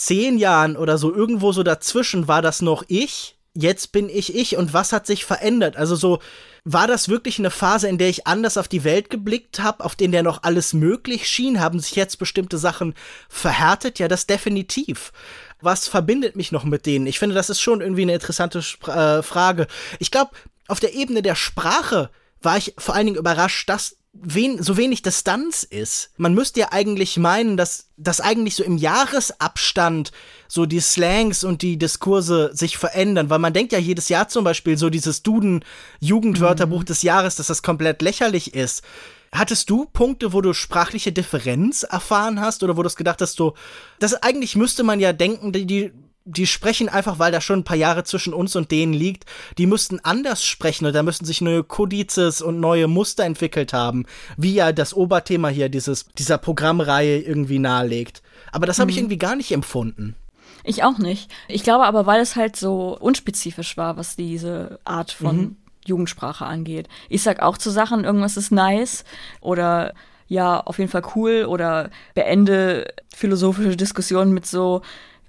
[0.00, 4.56] zehn Jahren oder so, irgendwo so dazwischen war das noch ich, jetzt bin ich ich
[4.56, 5.76] und was hat sich verändert?
[5.76, 6.20] Also so,
[6.64, 9.94] war das wirklich eine Phase, in der ich anders auf die Welt geblickt habe, auf
[9.94, 11.60] denen der noch alles möglich schien?
[11.60, 12.94] Haben sich jetzt bestimmte Sachen
[13.28, 13.98] verhärtet?
[13.98, 15.12] Ja, das definitiv.
[15.60, 17.06] Was verbindet mich noch mit denen?
[17.06, 19.66] Ich finde, das ist schon irgendwie eine interessante Spra äh, Frage.
[19.98, 20.30] Ich glaube,
[20.68, 25.02] auf der Ebene der Sprache war ich vor allen Dingen überrascht, dass wen, so wenig
[25.02, 26.10] Distanz ist.
[26.16, 30.12] Man müsste ja eigentlich meinen, dass, dass eigentlich so im Jahresabstand
[30.48, 34.44] so die Slangs und die Diskurse sich verändern, weil man denkt ja jedes Jahr zum
[34.44, 36.86] Beispiel so dieses Duden-Jugendwörterbuch mhm.
[36.86, 38.82] des Jahres, dass das komplett lächerlich ist.
[39.32, 43.36] Hattest du Punkte, wo du sprachliche Differenz erfahren hast oder wo du es gedacht hast,
[43.36, 43.54] so,
[44.00, 45.92] das eigentlich müsste man ja denken, die, die
[46.24, 49.24] die sprechen einfach, weil da schon ein paar Jahre zwischen uns und denen liegt,
[49.58, 54.06] die müssten anders sprechen und da müssten sich neue Kodizes und neue Muster entwickelt haben,
[54.36, 58.22] wie ja das Oberthema hier dieses, dieser Programmreihe irgendwie nahelegt.
[58.52, 58.90] Aber das habe mhm.
[58.90, 60.14] ich irgendwie gar nicht empfunden.
[60.62, 61.30] Ich auch nicht.
[61.48, 65.56] Ich glaube aber, weil es halt so unspezifisch war, was diese Art von mhm.
[65.86, 66.88] Jugendsprache angeht.
[67.08, 69.04] Ich sag auch zu Sachen, irgendwas ist nice
[69.40, 69.94] oder
[70.28, 74.82] ja, auf jeden Fall cool oder beende philosophische Diskussionen mit so,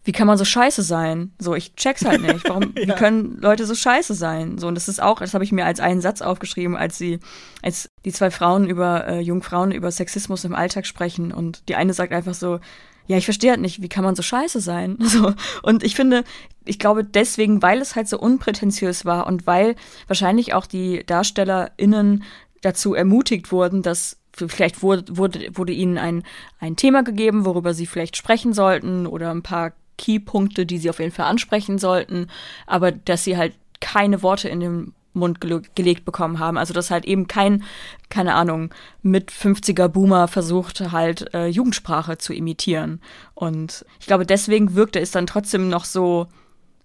[0.04, 1.32] wie kann man so scheiße sein?
[1.38, 2.48] So, ich check's halt nicht.
[2.50, 2.88] Warum, ja.
[2.88, 4.58] wie können Leute so scheiße sein?
[4.58, 7.20] So, und das ist auch, das habe ich mir als einen Satz aufgeschrieben, als sie,
[7.62, 11.94] als die zwei Frauen über, äh, Jungfrauen über Sexismus im Alltag sprechen und die eine
[11.94, 12.60] sagt einfach so,
[13.08, 14.98] ja, ich verstehe halt nicht, wie kann man so scheiße sein?
[15.02, 15.34] So,
[15.64, 16.24] und ich finde,
[16.66, 19.76] ich glaube deswegen, weil es halt so unprätentiös war und weil
[20.08, 22.24] wahrscheinlich auch die DarstellerInnen
[22.62, 26.24] dazu ermutigt wurden, dass vielleicht wurde, wurde, wurde ihnen ein,
[26.60, 31.00] ein Thema gegeben, worüber sie vielleicht sprechen sollten oder ein paar Keypunkte, die sie auf
[31.00, 32.28] jeden Fall ansprechen sollten,
[32.66, 36.58] aber dass sie halt keine Worte in den Mund gele gelegt bekommen haben.
[36.58, 37.64] Also dass halt eben kein,
[38.10, 43.02] keine Ahnung, mit 50er Boomer versucht halt äh, Jugendsprache zu imitieren.
[43.34, 46.28] Und ich glaube, deswegen wirkte es dann trotzdem noch so,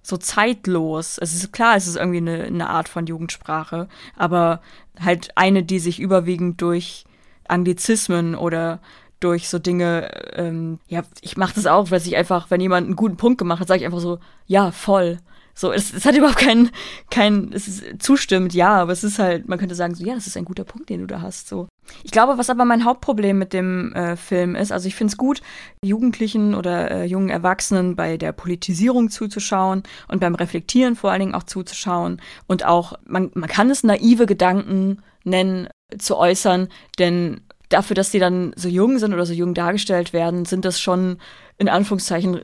[0.02, 1.18] so zeitlos.
[1.18, 4.60] Es ist klar, es ist irgendwie eine, eine Art von Jugendsprache, aber
[4.98, 7.04] halt eine, die sich überwiegend durch
[7.48, 8.80] Anglizismen oder
[9.20, 12.96] durch so Dinge, ähm, ja, ich mache das auch, weil ich einfach, wenn jemand einen
[12.96, 15.18] guten Punkt gemacht hat, sage ich einfach so, ja, voll.
[15.58, 16.70] So, es, es hat überhaupt keinen,
[17.10, 20.26] kein, es ist zustimmend, ja, aber es ist halt, man könnte sagen, so, ja, das
[20.26, 21.66] ist ein guter Punkt, den du da hast, so.
[22.02, 25.16] Ich glaube, was aber mein Hauptproblem mit dem äh, Film ist, also ich finde es
[25.16, 25.40] gut,
[25.82, 31.34] Jugendlichen oder äh, jungen Erwachsenen bei der Politisierung zuzuschauen und beim Reflektieren vor allen Dingen
[31.34, 37.94] auch zuzuschauen und auch, man, man kann es naive Gedanken nennen, zu äußern, denn dafür,
[37.94, 41.18] dass die dann so jung sind oder so jung dargestellt werden, sind das schon
[41.58, 42.42] in Anführungszeichen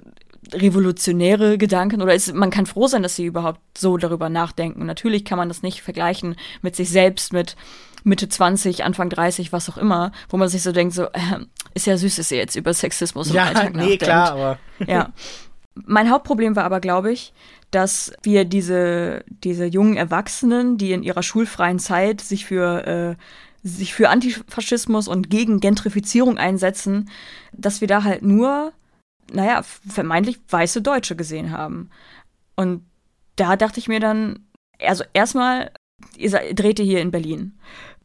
[0.52, 4.86] revolutionäre Gedanken oder ist, man kann froh sein, dass sie überhaupt so darüber nachdenken.
[4.86, 7.56] Natürlich kann man das nicht vergleichen mit sich selbst, mit
[8.04, 11.38] Mitte 20, Anfang 30, was auch immer, wo man sich so denkt, so, äh,
[11.74, 14.02] ist ja süß, dass ihr jetzt über Sexismus im ja, Alltag nee, nachdenkt.
[14.02, 14.58] klar, aber.
[14.86, 15.12] Ja.
[15.74, 17.32] Mein Hauptproblem war aber, glaube ich,
[17.70, 23.22] dass wir diese, diese jungen Erwachsenen, die in ihrer schulfreien Zeit sich für, äh,
[23.62, 27.10] sich für Antifaschismus und gegen Gentrifizierung einsetzen,
[27.52, 28.72] dass wir da halt nur,
[29.32, 31.90] naja, vermeintlich weiße Deutsche gesehen haben.
[32.56, 32.84] Und
[33.36, 34.40] da dachte ich mir dann,
[34.80, 35.70] also erstmal,
[36.16, 37.54] ihr dreht ihr hier in Berlin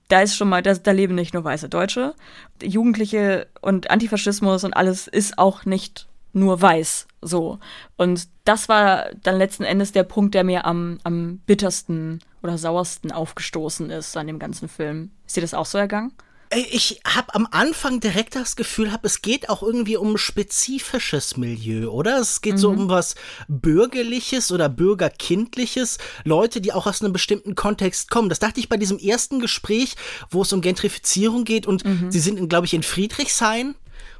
[0.07, 2.13] da ist schon mal, da, da leben nicht nur weiße Deutsche.
[2.61, 7.59] Jugendliche und Antifaschismus und alles ist auch nicht nur weiß so.
[7.95, 13.11] Und das war dann letzten Endes der Punkt, der mir am, am bittersten oder sauersten
[13.11, 15.11] aufgestoßen ist an dem ganzen Film.
[15.25, 16.13] Ist dir das auch so ergangen?
[16.49, 21.35] Ich habe am Anfang direkt das Gefühl, hab, es geht auch irgendwie um ein spezifisches
[21.35, 22.19] Milieu, oder?
[22.19, 22.57] Es geht mhm.
[22.57, 23.15] so um was
[23.49, 28.29] Bürgerliches oder Bürgerkindliches, Leute, die auch aus einem bestimmten Kontext kommen.
[28.29, 29.95] Das dachte ich bei diesem ersten Gespräch,
[30.29, 32.11] wo es um Gentrifizierung geht und mhm.
[32.11, 33.75] sie sind, glaube ich, in Friedrichshain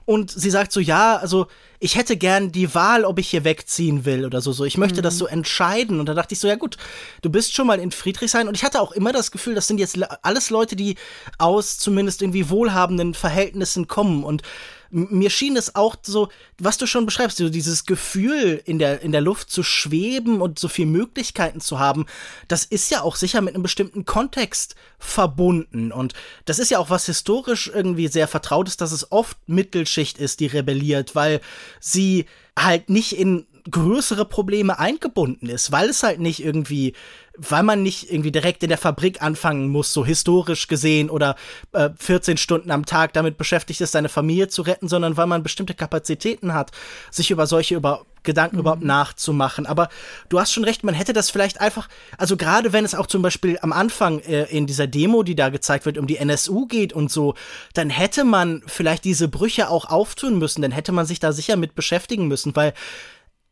[0.08, 1.48] und sie sagt so, ja, also
[1.80, 4.54] ich hätte gern die Wahl, ob ich hier wegziehen will oder so.
[4.54, 4.64] so.
[4.64, 5.04] Ich möchte mhm.
[5.04, 6.00] das so entscheiden.
[6.00, 6.78] Und da dachte ich so, ja gut,
[7.24, 8.48] du bist schon mal in Friedrichshain.
[8.48, 10.96] Und ich hatte auch immer das Gefühl, das sind jetzt alles Leute, die
[11.40, 14.24] aus zumindest irgendwie wohlhabenden Verhältnissen kommen.
[14.24, 14.44] Und
[14.90, 19.12] mir schien es auch so, was du schon beschreibst, so dieses Gefühl in der, in
[19.12, 22.06] der Luft zu schweben und so viele Möglichkeiten zu haben,
[22.48, 25.92] das ist ja auch sicher mit einem bestimmten Kontext verbunden.
[25.92, 26.14] Und
[26.46, 30.40] das ist ja auch was historisch irgendwie sehr vertraut ist, dass es oft Mittelschicht ist,
[30.40, 31.42] die rebelliert, weil
[31.80, 32.26] sie
[32.58, 36.94] halt nicht in größere Probleme eingebunden ist, weil es halt nicht irgendwie,
[37.38, 41.36] weil man nicht irgendwie direkt in der Fabrik anfangen muss, so historisch gesehen oder
[41.74, 45.44] äh, 14 Stunden am Tag damit beschäftigt ist, seine Familie zu retten, sondern weil man
[45.44, 46.72] bestimmte Kapazitäten hat,
[47.12, 48.60] sich über solche über Gedanken mhm.
[48.60, 49.66] überhaupt nachzumachen.
[49.66, 49.90] Aber
[50.30, 51.88] du hast schon recht, man hätte das vielleicht einfach,
[52.18, 55.50] also gerade wenn es auch zum Beispiel am Anfang äh, in dieser Demo, die da
[55.50, 57.34] gezeigt wird, um die NSU geht und so,
[57.74, 61.56] dann hätte man vielleicht diese Brüche auch auftun müssen, dann hätte man sich da sicher
[61.56, 62.74] mit beschäftigen müssen, weil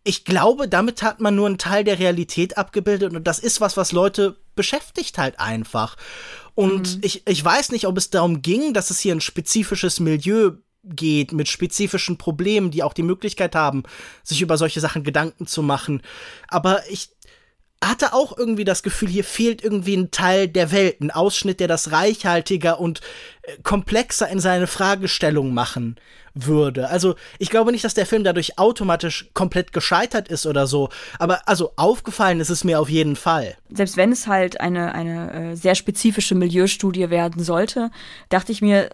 [0.05, 3.75] ich glaube, damit hat man nur einen Teil der Realität abgebildet und das ist was,
[3.75, 5.97] was Leute beschäftigt halt einfach.
[6.53, 7.01] Und mhm.
[7.01, 10.51] ich, ich weiß nicht, ob es darum ging, dass es hier ein spezifisches Milieu
[10.83, 13.83] geht mit spezifischen Problemen, die auch die Möglichkeit haben,
[14.23, 16.03] sich über solche Sachen Gedanken zu machen.
[16.47, 17.09] Aber ich
[17.83, 21.67] hatte auch irgendwie das Gefühl, hier fehlt irgendwie ein Teil der Welt, ein Ausschnitt, der
[21.67, 23.01] das reichhaltiger und
[23.43, 25.97] äh, komplexer in seine Fragestellung machen
[26.33, 26.89] würde.
[26.89, 31.47] Also ich glaube nicht, dass der Film dadurch automatisch komplett gescheitert ist oder so, aber
[31.47, 33.55] also aufgefallen ist es mir auf jeden Fall.
[33.69, 37.89] Selbst wenn es halt eine, eine äh, sehr spezifische Milieustudie werden sollte,
[38.29, 38.89] dachte ich mir,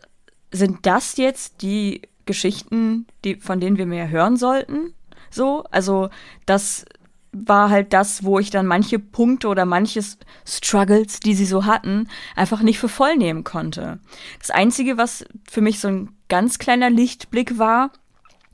[0.52, 4.94] sind das jetzt die Geschichten, die, von denen wir mehr hören sollten?
[5.32, 6.10] So, also
[6.46, 6.86] das
[7.34, 12.08] war halt das, wo ich dann manche Punkte oder manches Struggles, die sie so hatten,
[12.36, 14.00] einfach nicht für voll nehmen konnte.
[14.40, 17.92] Das Einzige, was für mich so ein ganz kleiner Lichtblick war,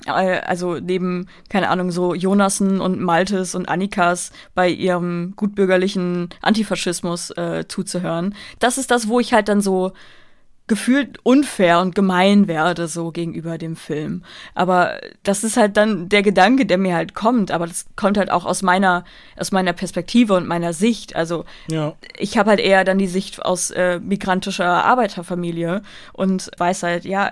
[0.05, 7.31] äh, also neben, keine Ahnung, so Jonassen und Maltes und Annikas bei ihrem gutbürgerlichen Antifaschismus
[7.31, 8.35] äh, zuzuhören.
[8.59, 9.93] Das ist das, wo ich halt dann so
[10.67, 14.23] gefühlt unfair und gemein werde so gegenüber dem Film.
[14.53, 17.51] Aber das ist halt dann der Gedanke, der mir halt kommt.
[17.51, 19.05] Aber das kommt halt auch aus meiner
[19.37, 21.15] aus meiner Perspektive und meiner Sicht.
[21.15, 21.95] Also ja.
[22.17, 25.81] ich habe halt eher dann die Sicht aus äh, migrantischer Arbeiterfamilie
[26.13, 27.31] und weiß halt, ja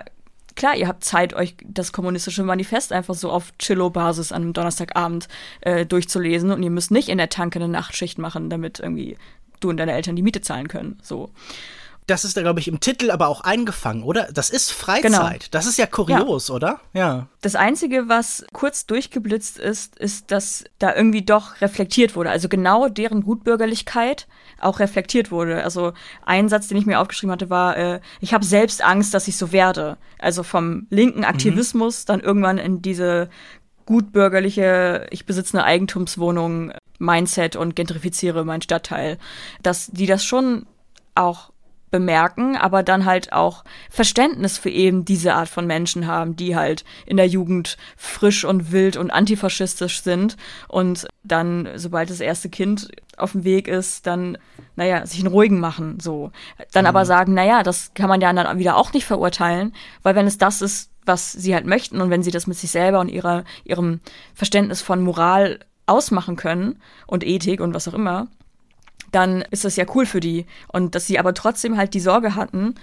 [0.54, 5.28] klar, ihr habt Zeit, euch das kommunistische Manifest einfach so auf Chillo-Basis an einem Donnerstagabend
[5.60, 9.18] äh, durchzulesen und ihr müsst nicht in der Tanke eine Nachtschicht machen, damit irgendwie
[9.60, 10.98] du und deine Eltern die Miete zahlen können.
[11.02, 11.30] So.
[12.06, 14.28] Das ist da, glaube ich, im Titel aber auch eingefangen, oder?
[14.32, 15.02] Das ist Freizeit.
[15.02, 15.30] Genau.
[15.50, 16.54] Das ist ja kurios, ja.
[16.54, 16.80] oder?
[16.92, 17.26] Ja.
[17.40, 22.30] Das Einzige, was kurz durchgeblitzt ist, ist, dass da irgendwie doch reflektiert wurde.
[22.30, 24.28] Also genau deren Gutbürgerlichkeit
[24.60, 25.64] auch reflektiert wurde.
[25.64, 25.94] Also
[26.24, 29.36] ein Satz, den ich mir aufgeschrieben hatte, war, äh, ich habe selbst Angst, dass ich
[29.36, 29.98] so werde.
[30.18, 31.26] Also vom linken mhm.
[31.26, 32.06] Aktivismus mhm.
[32.06, 33.28] dann irgendwann in diese
[33.84, 39.18] gutbürgerliche, ich besitze eine Eigentumswohnung, Mindset und gentrifiziere meinen Stadtteil.
[39.62, 40.66] Dass die das schon
[41.14, 41.50] auch
[41.90, 46.84] bemerken, aber dann halt auch Verständnis für eben diese Art von Menschen haben, die halt
[47.06, 50.36] in der Jugend frisch und wild und antifaschistisch sind
[50.68, 54.38] und dann, sobald das erste Kind auf dem Weg ist, dann,
[54.74, 56.30] naja, sich einen ruhigen machen, so.
[56.72, 56.88] Dann mhm.
[56.88, 60.38] aber sagen, naja, das kann man ja dann wieder auch nicht verurteilen, weil wenn es
[60.38, 63.44] das ist, was sie halt möchten und wenn sie das mit sich selber und ihrer,
[63.64, 64.00] ihrem
[64.34, 68.26] Verständnis von Moral ausmachen können und Ethik und was auch immer,
[69.12, 70.46] dann ist das ja cool für die.
[70.68, 72.74] Und dass sie aber trotzdem halt die Sorge hatten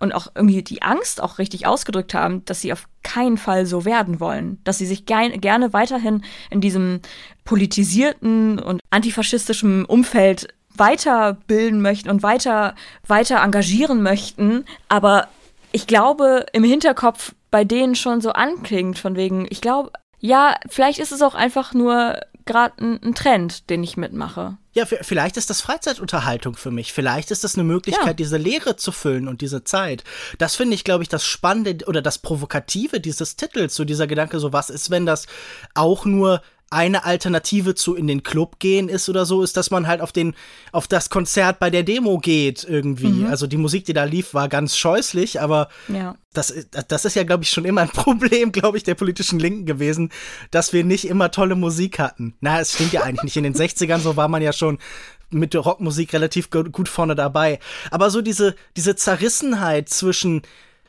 [0.00, 3.84] und auch irgendwie die Angst auch richtig ausgedrückt haben, dass sie auf keinen Fall so
[3.84, 4.60] werden wollen.
[4.64, 7.00] Dass sie sich ge gerne weiterhin in diesem
[7.44, 12.74] politisierten und antifaschistischen Umfeld weiterbilden möchten und weiter,
[13.06, 14.64] weiter engagieren möchten.
[14.88, 15.28] Aber
[15.72, 20.98] ich glaube, im Hinterkopf bei denen schon so anklingt, von wegen, ich glaube, ja, vielleicht
[20.98, 24.56] ist es auch einfach nur gerade ein, ein, Trend, den ich mitmache.
[24.78, 26.92] Ja, vielleicht ist das Freizeitunterhaltung für mich.
[26.92, 28.12] Vielleicht ist das eine Möglichkeit, ja.
[28.12, 30.04] diese Leere zu füllen und diese Zeit.
[30.38, 34.38] Das finde ich, glaube ich, das Spannende oder das Provokative dieses Titels, so dieser Gedanke,
[34.38, 35.26] so was ist, wenn das
[35.74, 39.86] auch nur eine Alternative zu in den Club gehen ist oder so, ist, dass man
[39.86, 40.34] halt auf den,
[40.72, 43.08] auf das Konzert bei der Demo geht irgendwie.
[43.08, 43.26] Mhm.
[43.26, 46.14] Also die Musik, die da lief, war ganz scheußlich, aber ja.
[46.32, 46.52] das,
[46.88, 50.10] das ist ja, glaube ich, schon immer ein Problem, glaube ich, der politischen Linken gewesen,
[50.50, 52.34] dass wir nicht immer tolle Musik hatten.
[52.40, 53.36] Na, es stimmt ja eigentlich nicht.
[53.36, 54.78] In den 60ern so war man ja schon
[55.30, 57.58] mit der Rockmusik relativ gut vorne dabei.
[57.90, 60.42] Aber so diese, diese Zerrissenheit zwischen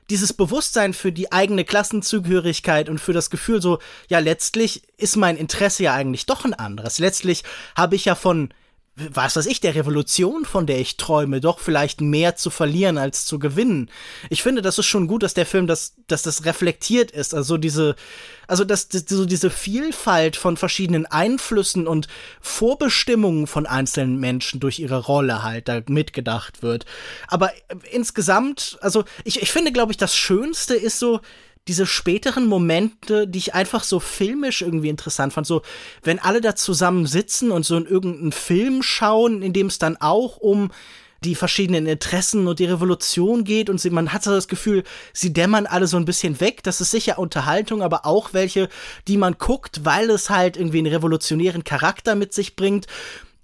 [0.09, 5.37] dieses Bewusstsein für die eigene Klassenzugehörigkeit und für das Gefühl so, ja, letztlich ist mein
[5.37, 6.99] Interesse ja eigentlich doch ein anderes.
[6.99, 7.43] Letztlich
[7.75, 8.49] habe ich ja von
[9.13, 13.25] was weiß ich, der Revolution, von der ich träume, doch vielleicht mehr zu verlieren als
[13.25, 13.89] zu gewinnen.
[14.29, 17.33] Ich finde, das ist schon gut, dass der Film das, dass das reflektiert ist.
[17.33, 17.95] Also diese,
[18.47, 22.07] also dass, dass so diese Vielfalt von verschiedenen Einflüssen und
[22.41, 26.85] Vorbestimmungen von einzelnen Menschen durch ihre Rolle halt da mitgedacht wird.
[27.27, 27.51] Aber
[27.91, 31.21] insgesamt, also ich, ich finde, glaube ich, das Schönste ist so,
[31.67, 35.45] diese späteren Momente, die ich einfach so filmisch irgendwie interessant fand.
[35.45, 35.61] So,
[36.03, 39.97] wenn alle da zusammen sitzen und so in irgendeinen Film schauen, in dem es dann
[39.97, 40.71] auch um
[41.23, 44.83] die verschiedenen Interessen und die Revolution geht und sie, man hat so das Gefühl,
[45.13, 46.63] sie dämmern alle so ein bisschen weg.
[46.63, 48.69] Das ist sicher Unterhaltung, aber auch welche,
[49.07, 52.87] die man guckt, weil es halt irgendwie einen revolutionären Charakter mit sich bringt.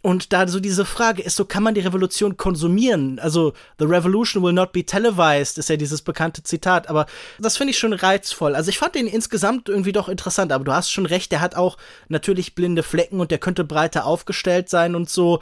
[0.05, 3.17] Und da so diese Frage ist, so kann man die Revolution konsumieren?
[3.17, 6.89] Also, The Revolution will not be televised, ist ja dieses bekannte Zitat.
[6.89, 7.07] Aber
[7.39, 8.53] das finde ich schon reizvoll.
[8.53, 10.51] Also, ich fand den insgesamt irgendwie doch interessant.
[10.51, 14.05] Aber du hast schon recht, der hat auch natürlich blinde Flecken und der könnte breiter
[14.05, 15.39] aufgestellt sein und so.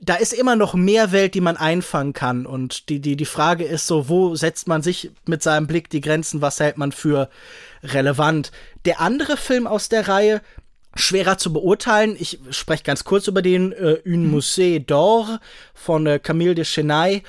[0.00, 2.44] Da ist immer noch mehr Welt, die man einfangen kann.
[2.44, 6.00] Und die, die, die Frage ist so, wo setzt man sich mit seinem Blick die
[6.00, 6.42] Grenzen?
[6.42, 7.28] Was hält man für
[7.84, 8.50] relevant?
[8.84, 10.40] Der andere Film aus der Reihe,
[10.94, 12.16] schwerer zu beurteilen.
[12.18, 14.34] Ich spreche ganz kurz über den äh, Un mhm.
[14.34, 15.38] Musée d'Or
[15.74, 17.22] von äh, Camille de Chennai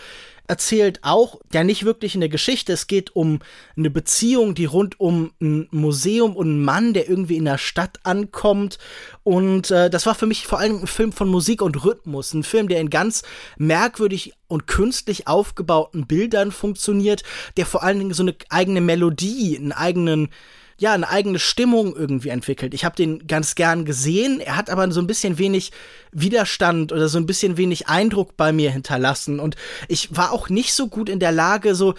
[0.47, 2.73] erzählt auch ja nicht wirklich eine Geschichte.
[2.73, 3.39] Es geht um
[3.77, 7.99] eine Beziehung, die rund um ein Museum und einen Mann, der irgendwie in der Stadt
[8.03, 8.77] ankommt.
[9.23, 12.33] Und äh, das war für mich vor allem ein Film von Musik und Rhythmus.
[12.33, 13.23] Ein Film, der in ganz
[13.57, 17.23] merkwürdig und künstlich aufgebauten Bildern funktioniert,
[17.55, 20.29] der vor allen Dingen so eine eigene Melodie, einen eigenen
[20.77, 22.73] ja, eine eigene Stimmung irgendwie entwickelt.
[22.73, 24.39] Ich habe den ganz gern gesehen.
[24.39, 25.71] Er hat aber so ein bisschen wenig
[26.11, 29.39] Widerstand oder so ein bisschen wenig Eindruck bei mir hinterlassen.
[29.39, 29.55] Und
[29.87, 31.93] ich war auch nicht so gut in der Lage, so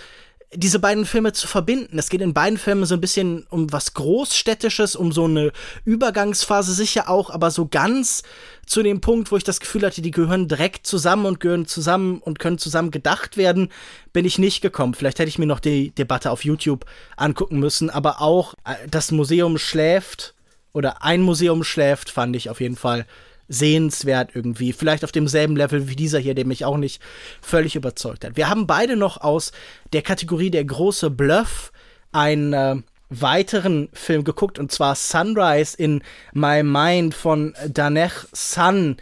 [0.57, 1.99] diese beiden Filme zu verbinden.
[1.99, 5.53] Es geht in beiden Filmen so ein bisschen um was Großstädtisches, um so eine
[5.85, 8.23] Übergangsphase sicher auch, aber so ganz
[8.67, 12.19] zu dem Punkt, wo ich das Gefühl hatte, die gehören direkt zusammen und gehören zusammen
[12.19, 13.71] und können zusammen gedacht werden,
[14.13, 14.95] bin ich nicht gekommen.
[14.95, 16.85] Vielleicht hätte ich mir noch die Debatte auf YouTube
[17.17, 20.35] angucken müssen, aber auch äh, das Museum schläft
[20.73, 23.07] oder ein Museum schläft, fand ich auf jeden Fall
[23.49, 24.73] sehenswert irgendwie.
[24.73, 27.03] Vielleicht auf demselben Level wie dieser hier, der mich auch nicht
[27.41, 28.37] völlig überzeugt hat.
[28.37, 29.53] Wir haben beide noch aus
[29.93, 31.73] der Kategorie der große Bluff
[32.13, 32.77] einen äh,
[33.11, 38.97] weiteren Film geguckt und zwar Sunrise in My Mind von Danech Sun.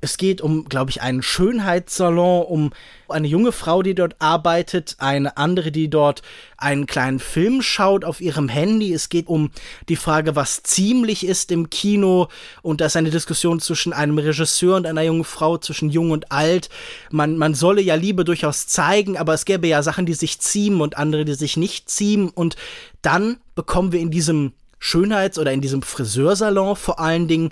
[0.00, 2.70] Es geht um, glaube ich, einen Schönheitssalon, um
[3.08, 6.22] eine junge Frau, die dort arbeitet, eine andere, die dort
[6.56, 8.92] einen kleinen Film schaut auf ihrem Handy.
[8.92, 9.50] Es geht um
[9.88, 12.28] die Frage, was ziemlich ist im Kino.
[12.62, 16.30] Und da ist eine Diskussion zwischen einem Regisseur und einer jungen Frau, zwischen jung und
[16.30, 16.68] alt.
[17.10, 20.80] Man, man solle ja Liebe durchaus zeigen, aber es gäbe ja Sachen, die sich ziehen
[20.80, 22.28] und andere, die sich nicht ziehen.
[22.28, 22.56] Und
[23.02, 27.50] dann bekommen wir in diesem Schönheits- oder in diesem Friseursalon vor allen Dingen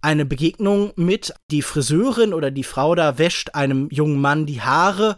[0.00, 1.34] eine Begegnung mit.
[1.50, 5.16] Die Friseurin oder die Frau da wäscht einem jungen Mann die Haare.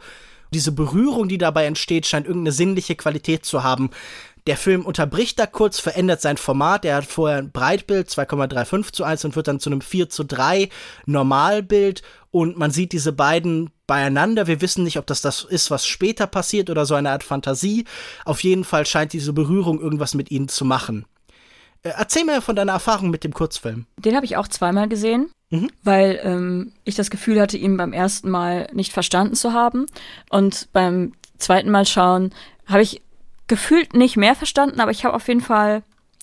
[0.53, 3.91] Diese Berührung, die dabei entsteht, scheint irgendeine sinnliche Qualität zu haben.
[4.47, 6.85] Der Film unterbricht da kurz, verändert sein Format.
[6.85, 10.25] Er hat vorher ein Breitbild 2,35 zu 1 und wird dann zu einem 4 zu
[10.25, 10.71] 3
[11.07, 12.03] Normalbild.
[12.31, 14.47] Und man sieht diese beiden beieinander.
[14.47, 17.85] Wir wissen nicht, ob das das ist, was später passiert oder so eine Art Fantasie.
[18.25, 21.05] Auf jeden Fall scheint diese Berührung irgendwas mit ihnen zu machen.
[21.83, 23.87] Äh, erzähl mir von deiner Erfahrung mit dem Kurzfilm.
[23.97, 25.71] Den habe ich auch zweimal gesehen, mhm.
[25.83, 29.87] weil ähm, ich das Gefühl hatte, ihn beim ersten Mal nicht verstanden zu haben.
[30.29, 32.33] Und beim zweiten Mal schauen
[32.67, 33.03] habe ich
[33.47, 35.83] gefühlt nicht mehr verstanden, aber ich habe auf jeden Fall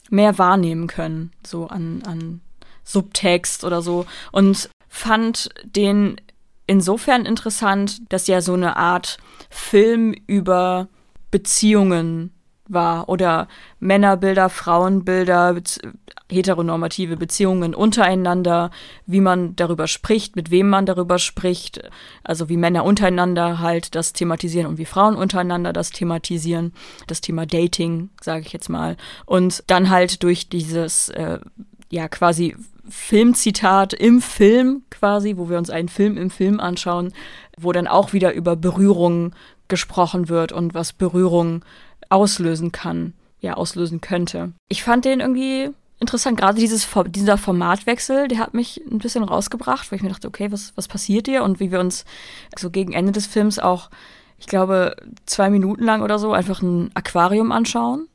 [0.10, 2.42] mehr wahrnehmen können, so an, an
[2.84, 4.06] Subtext oder so.
[4.32, 6.22] Und fand den
[6.66, 9.18] insofern interessant, dass ja so eine Art
[9.50, 10.88] Film über
[11.32, 12.32] Beziehungen
[12.70, 13.48] war oder
[13.80, 15.56] Männerbilder, Frauenbilder,
[16.30, 18.72] heteronormative Beziehungen untereinander,
[19.06, 21.90] wie man darüber spricht, mit wem man darüber spricht,
[22.24, 26.74] also wie Männer untereinander halt das thematisieren und wie Frauen untereinander das thematisieren,
[27.08, 31.40] das Thema Dating, sage ich jetzt mal, und dann halt durch dieses äh,
[31.90, 32.56] ja quasi
[32.90, 37.14] Filmzitat im Film quasi, wo wir uns einen Film im Film anschauen,
[37.58, 39.34] wo dann auch wieder über Berührung
[39.68, 41.64] gesprochen wird und was Berührung
[42.10, 44.52] auslösen kann, ja, auslösen könnte.
[44.70, 49.92] Ich fand den irgendwie interessant, gerade dieses, dieser Formatwechsel, der hat mich ein bisschen rausgebracht,
[49.92, 51.44] weil ich mir dachte, okay, was, was passiert hier?
[51.44, 52.06] Und wie wir uns
[52.58, 53.90] so gegen Ende des Films auch,
[54.40, 54.96] ich glaube,
[55.26, 58.08] zwei Minuten lang oder so einfach ein Aquarium anschauen.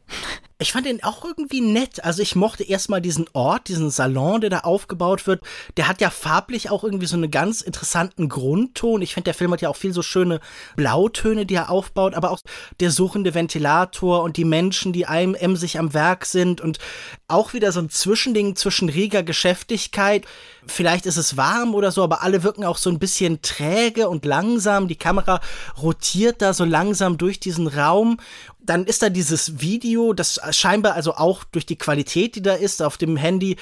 [0.62, 2.04] Ich fand den auch irgendwie nett.
[2.04, 5.42] Also ich mochte erstmal diesen Ort, diesen Salon, der da aufgebaut wird.
[5.76, 9.02] Der hat ja farblich auch irgendwie so einen ganz interessanten Grundton.
[9.02, 10.40] Ich finde, der Film hat ja auch viel so schöne
[10.76, 12.38] Blautöne, die er aufbaut, aber auch
[12.78, 16.78] der suchende Ventilator und die Menschen, die einem emsig am Werk sind und
[17.26, 20.26] auch wieder so ein Zwischending zwischen reger Geschäftigkeit.
[20.64, 24.24] Vielleicht ist es warm oder so, aber alle wirken auch so ein bisschen träge und
[24.24, 24.86] langsam.
[24.86, 25.40] Die Kamera
[25.82, 28.18] rotiert da so langsam durch diesen Raum
[28.64, 32.82] dann ist da dieses Video, das scheinbar also auch durch die Qualität, die da ist,
[32.82, 33.56] auf dem Handy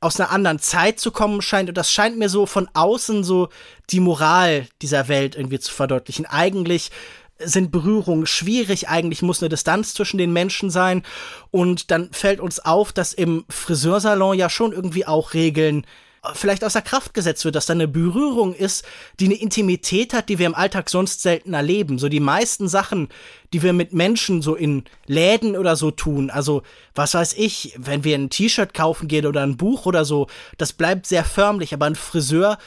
[0.00, 1.68] aus einer anderen Zeit zu kommen scheint.
[1.68, 3.48] Und das scheint mir so von außen so
[3.90, 6.26] die Moral dieser Welt irgendwie zu verdeutlichen.
[6.26, 6.90] Eigentlich
[7.38, 11.02] sind Berührungen schwierig, eigentlich muss eine Distanz zwischen den Menschen sein.
[11.50, 15.86] Und dann fällt uns auf, dass im Friseursalon ja schon irgendwie auch Regeln
[16.34, 18.84] vielleicht außer Kraft gesetzt wird, dass da eine Berührung ist,
[19.20, 21.98] die eine Intimität hat, die wir im Alltag sonst selten erleben.
[21.98, 23.08] So die meisten Sachen,
[23.52, 26.62] die wir mit Menschen so in Läden oder so tun, also
[26.94, 30.26] was weiß ich, wenn wir ein T-Shirt kaufen gehen oder ein Buch oder so,
[30.58, 32.58] das bleibt sehr förmlich, aber ein Friseur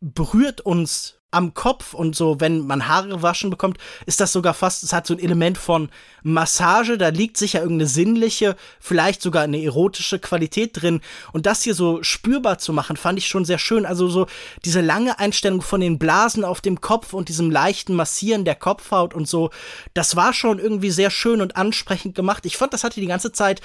[0.00, 4.82] berührt uns am Kopf und so, wenn man Haare waschen bekommt, ist das sogar fast,
[4.82, 5.88] es hat so ein Element von
[6.22, 11.00] Massage, da liegt sicher irgendeine sinnliche, vielleicht sogar eine erotische Qualität drin.
[11.32, 13.86] Und das hier so spürbar zu machen, fand ich schon sehr schön.
[13.86, 14.26] Also so
[14.64, 19.14] diese lange Einstellung von den Blasen auf dem Kopf und diesem leichten Massieren der Kopfhaut
[19.14, 19.50] und so,
[19.94, 22.46] das war schon irgendwie sehr schön und ansprechend gemacht.
[22.46, 23.62] Ich fand, das hatte die ganze Zeit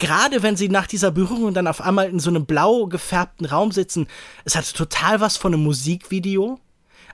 [0.00, 3.70] gerade wenn sie nach dieser Berührung dann auf einmal in so einem blau gefärbten Raum
[3.70, 4.08] sitzen,
[4.44, 6.58] es hatte total was von einem Musikvideo.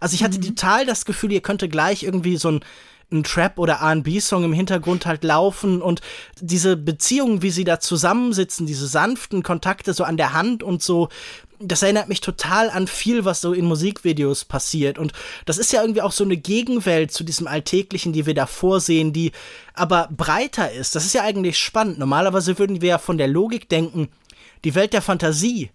[0.00, 0.42] Also ich hatte mhm.
[0.42, 2.60] total das Gefühl, ihr könnte gleich irgendwie so ein
[3.12, 6.00] ein Trap- oder RB-Song im Hintergrund halt laufen und
[6.40, 11.08] diese Beziehungen, wie sie da zusammensitzen, diese sanften Kontakte so an der Hand und so,
[11.60, 14.98] das erinnert mich total an viel, was so in Musikvideos passiert.
[14.98, 15.12] Und
[15.46, 19.12] das ist ja irgendwie auch so eine Gegenwelt zu diesem Alltäglichen, die wir da vorsehen,
[19.12, 19.32] die
[19.72, 20.94] aber breiter ist.
[20.94, 21.98] Das ist ja eigentlich spannend.
[21.98, 24.08] Normalerweise würden wir ja von der Logik denken,
[24.64, 25.70] die Welt der Fantasie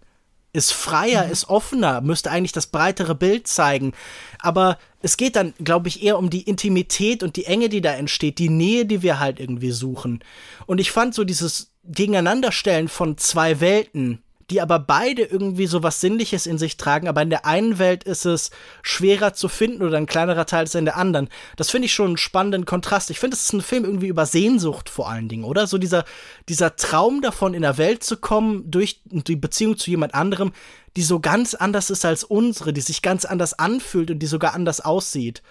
[0.54, 1.32] ist freier, mhm.
[1.32, 3.93] ist offener, müsste eigentlich das breitere Bild zeigen.
[4.39, 7.93] Aber es geht dann, glaube ich, eher um die Intimität und die Enge, die da
[7.93, 10.24] entsteht, die Nähe, die wir halt irgendwie suchen.
[10.66, 14.22] Und ich fand so dieses Gegeneinanderstellen von zwei Welten,
[14.52, 18.04] die aber beide irgendwie so was Sinnliches in sich tragen, aber in der einen Welt
[18.04, 18.52] ist es
[18.84, 21.30] schwerer zu finden oder ein kleinerer Teil ist in der anderen.
[21.56, 23.10] Das finde ich schon einen spannenden Kontrast.
[23.10, 25.68] Ich finde, es ist ein Film irgendwie über Sehnsucht vor allen Dingen, oder?
[25.68, 26.04] So dieser,
[26.49, 30.52] dieser Traum davon, in der Welt zu kommen, durch die Beziehung zu jemand anderem,
[30.97, 34.54] die so ganz anders ist als unsere, die sich ganz anders anfühlt und die sogar
[34.54, 35.41] anders aussieht.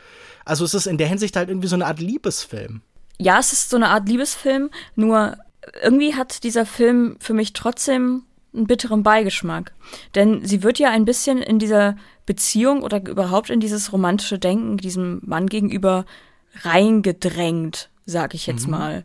[0.45, 2.83] Also es ist in der Hinsicht halt irgendwie so eine Art Liebesfilm.
[3.19, 5.39] Ja, es ist so eine Art Liebesfilm, nur
[5.83, 8.25] irgendwie hat dieser Film für mich trotzdem
[8.55, 9.73] einen bitteren Beigeschmack.
[10.15, 11.97] Denn sie wird ja ein bisschen in dieser
[12.27, 16.05] Beziehung oder überhaupt in dieses romantische Denken diesem Mann gegenüber
[16.63, 18.73] reingedrängt, sag ich jetzt mhm.
[18.73, 19.05] mal.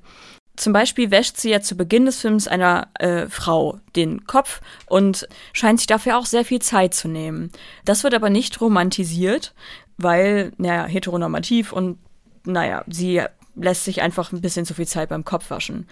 [0.55, 5.27] Zum Beispiel wäscht sie ja zu Beginn des Films einer äh, Frau den Kopf und
[5.51, 7.51] scheint sich dafür auch sehr viel Zeit zu nehmen.
[7.83, 9.53] Das wird aber nicht romantisiert,
[9.97, 11.97] weil, naja, heteronormativ und
[12.45, 13.21] naja, sie
[13.55, 15.87] lässt sich einfach ein bisschen zu viel Zeit beim Kopf waschen.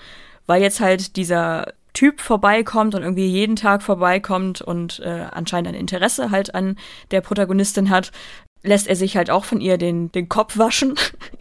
[0.45, 5.75] Weil jetzt halt dieser Typ vorbeikommt und irgendwie jeden Tag vorbeikommt und äh, anscheinend ein
[5.75, 6.77] Interesse halt an
[7.11, 8.11] der Protagonistin hat,
[8.63, 10.95] lässt er sich halt auch von ihr den, den Kopf waschen.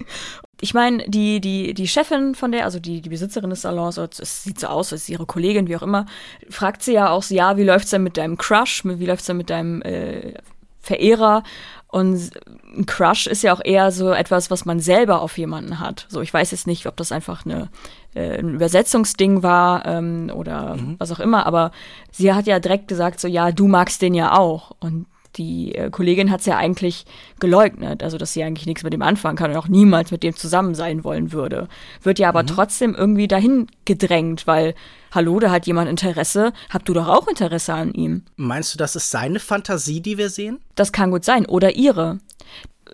[0.61, 4.44] ich meine, die, die, die Chefin von der, also die, die Besitzerin des Salons, es
[4.44, 6.07] sieht so aus, als ihre Kollegin, wie auch immer,
[6.50, 9.50] fragt sie ja auch ja, wie läuft's denn mit deinem Crush, wie läuft's denn mit
[9.50, 10.34] deinem äh,
[10.83, 11.43] Verehrer?
[11.89, 12.30] Und
[12.74, 16.07] ein Crush ist ja auch eher so etwas, was man selber auf jemanden hat.
[16.09, 17.68] So, ich weiß jetzt nicht, ob das einfach eine,
[18.14, 20.97] äh, ein Übersetzungsding war ähm, oder mhm.
[20.99, 21.70] was auch immer, aber
[22.11, 24.72] sie hat ja direkt gesagt, so, ja, du magst den ja auch.
[24.80, 25.07] Und
[25.37, 27.05] die äh, Kollegin hat es ja eigentlich
[27.41, 30.37] geleugnet, also dass sie eigentlich nichts mit dem anfangen kann und auch niemals mit dem
[30.37, 31.68] zusammen sein wollen würde.
[32.03, 32.49] Wird ja aber mhm.
[32.49, 34.74] trotzdem irgendwie dahin gedrängt, weil,
[35.12, 38.22] hallo, da hat jemand Interesse, habt du doch auch Interesse an ihm.
[38.37, 40.59] Meinst du, das ist seine Fantasie, die wir sehen?
[40.74, 41.47] Das kann gut sein.
[41.47, 42.18] Oder ihre.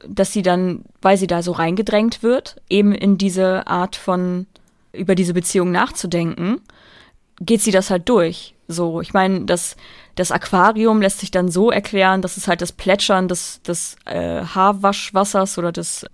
[0.06, 4.46] Dass sie dann, weil sie da so reingedrängt wird, eben in diese Art von,
[4.92, 6.60] über diese Beziehung nachzudenken,
[7.40, 8.54] geht sie das halt durch.
[8.66, 9.76] So, ich meine, das,
[10.14, 14.42] das Aquarium lässt sich dann so erklären, dass es halt das Plätschern des, des äh,
[14.42, 16.04] Haarwaschwassers oder des,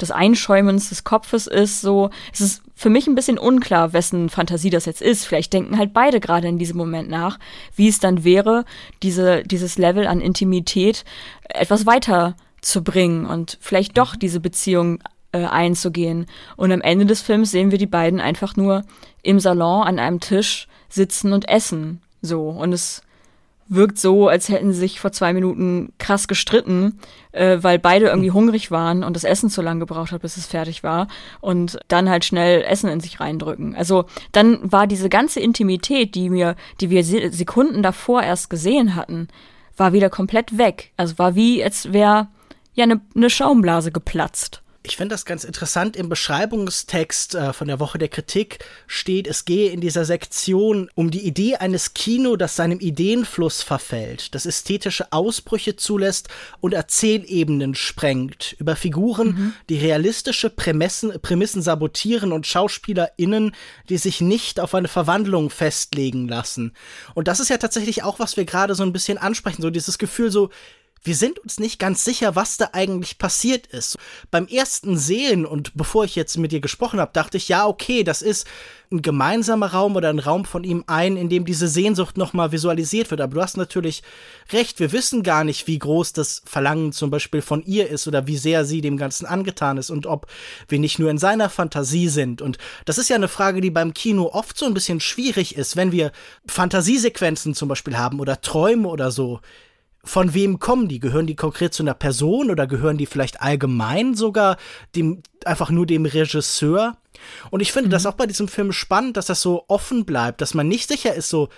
[0.00, 1.80] des Einschäumens des Kopfes ist.
[1.80, 5.24] So, es ist für mich ein bisschen unklar, wessen Fantasie das jetzt ist.
[5.24, 7.38] Vielleicht denken halt beide gerade in diesem Moment nach,
[7.74, 8.64] wie es dann wäre,
[9.02, 11.04] diese, dieses Level an Intimität
[11.48, 14.98] etwas weiter zu bringen und vielleicht doch diese Beziehung
[15.34, 16.26] äh, einzugehen.
[16.56, 18.84] Und am Ende des Films sehen wir die beiden einfach nur
[19.22, 22.00] im Salon an einem Tisch sitzen und essen.
[22.22, 22.48] So.
[22.48, 23.02] Und es
[23.66, 27.00] wirkt so, als hätten sie sich vor zwei Minuten krass gestritten,
[27.32, 30.46] äh, weil beide irgendwie hungrig waren und das Essen zu lange gebraucht hat, bis es
[30.46, 31.08] fertig war
[31.40, 33.74] und dann halt schnell Essen in sich reindrücken.
[33.74, 39.28] Also dann war diese ganze Intimität, die mir, die wir Sekunden davor erst gesehen hatten,
[39.76, 40.92] war wieder komplett weg.
[40.96, 42.28] Also war wie, als wäre
[42.74, 44.62] ja eine ne Schaumblase geplatzt.
[44.86, 45.96] Ich finde das ganz interessant.
[45.96, 51.10] Im Beschreibungstext äh, von der Woche der Kritik steht, es gehe in dieser Sektion um
[51.10, 56.28] die Idee eines Kino, das seinem Ideenfluss verfällt, das ästhetische Ausbrüche zulässt
[56.60, 59.52] und Erzählebenen sprengt, über Figuren, mhm.
[59.70, 63.54] die realistische Prämissen, Prämissen sabotieren und SchauspielerInnen,
[63.88, 66.74] die sich nicht auf eine Verwandlung festlegen lassen.
[67.14, 69.96] Und das ist ja tatsächlich auch, was wir gerade so ein bisschen ansprechen, so dieses
[69.96, 70.50] Gefühl so,
[71.04, 73.98] wir sind uns nicht ganz sicher, was da eigentlich passiert ist.
[74.30, 78.02] Beim ersten Sehen und bevor ich jetzt mit dir gesprochen habe, dachte ich, ja, okay,
[78.02, 78.46] das ist
[78.90, 83.10] ein gemeinsamer Raum oder ein Raum von ihm ein, in dem diese Sehnsucht nochmal visualisiert
[83.10, 83.20] wird.
[83.20, 84.02] Aber du hast natürlich
[84.50, 88.26] recht, wir wissen gar nicht, wie groß das Verlangen zum Beispiel von ihr ist oder
[88.26, 90.26] wie sehr sie dem Ganzen angetan ist und ob
[90.68, 92.40] wir nicht nur in seiner Fantasie sind.
[92.40, 95.76] Und das ist ja eine Frage, die beim Kino oft so ein bisschen schwierig ist,
[95.76, 96.12] wenn wir
[96.46, 99.40] Fantasiesequenzen zum Beispiel haben oder Träume oder so
[100.04, 101.00] von wem kommen die?
[101.00, 104.58] Gehören die konkret zu einer Person oder gehören die vielleicht allgemein sogar
[104.94, 106.96] dem, einfach nur dem Regisseur?
[107.50, 107.92] Und ich finde mhm.
[107.92, 111.14] das auch bei diesem Film spannend, dass das so offen bleibt, dass man nicht sicher
[111.14, 111.48] ist, so,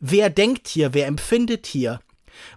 [0.00, 2.00] wer denkt hier, wer empfindet hier.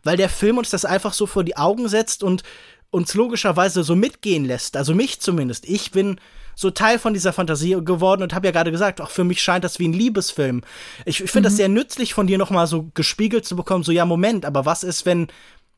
[0.03, 2.43] Weil der Film uns das einfach so vor die Augen setzt und
[2.91, 4.77] uns logischerweise so mitgehen lässt.
[4.77, 5.67] Also mich zumindest.
[5.67, 6.19] Ich bin
[6.55, 9.63] so Teil von dieser Fantasie geworden und habe ja gerade gesagt, auch für mich scheint
[9.63, 10.61] das wie ein Liebesfilm.
[11.05, 11.51] Ich, ich finde mhm.
[11.51, 14.83] das sehr nützlich von dir nochmal so gespiegelt zu bekommen, so ja, Moment, aber was
[14.83, 15.27] ist, wenn,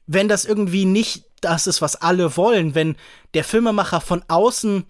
[0.08, 2.96] wenn das irgendwie nicht das ist, was alle wollen, wenn
[3.34, 4.86] der Filmemacher von außen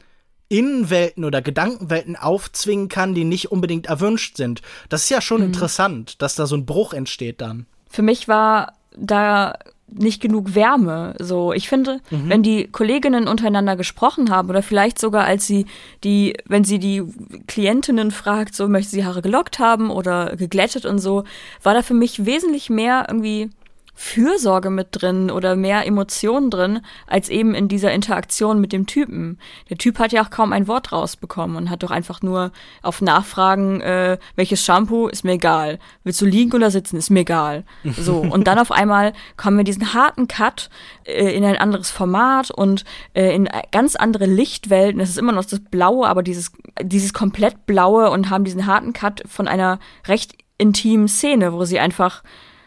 [0.49, 4.61] Innenwelten oder Gedankenwelten aufzwingen kann, die nicht unbedingt erwünscht sind.
[4.89, 5.47] Das ist ja schon mhm.
[5.47, 7.65] interessant, dass da so ein Bruch entsteht dann.
[7.89, 9.57] Für mich war da
[9.97, 11.15] nicht genug Wärme.
[11.19, 12.29] So, ich finde, mhm.
[12.29, 15.65] wenn die Kolleginnen untereinander gesprochen haben oder vielleicht sogar als sie
[16.03, 17.03] die, wenn sie die
[17.47, 21.23] Klientinnen fragt, so möchte sie Haare gelockt haben oder geglättet und so,
[21.61, 23.49] war da für mich wesentlich mehr irgendwie
[23.95, 29.37] Fürsorge mit drin oder mehr Emotionen drin, als eben in dieser Interaktion mit dem Typen.
[29.69, 33.01] Der Typ hat ja auch kaum ein Wort rausbekommen und hat doch einfach nur auf
[33.01, 35.79] Nachfragen, äh, welches Shampoo, ist mir egal.
[36.03, 37.63] Willst du liegen oder sitzen, ist mir egal.
[38.03, 40.69] So, und dann auf einmal kommen wir diesen harten Cut
[41.05, 42.83] äh, in ein anderes Format und
[43.13, 44.99] äh, in ganz andere Lichtwelten.
[44.99, 48.91] Es ist immer noch das Blaue, aber dieses, dieses komplett Blaue und haben diesen harten
[48.91, 52.23] Cut von einer recht intimen Szene, wo sie einfach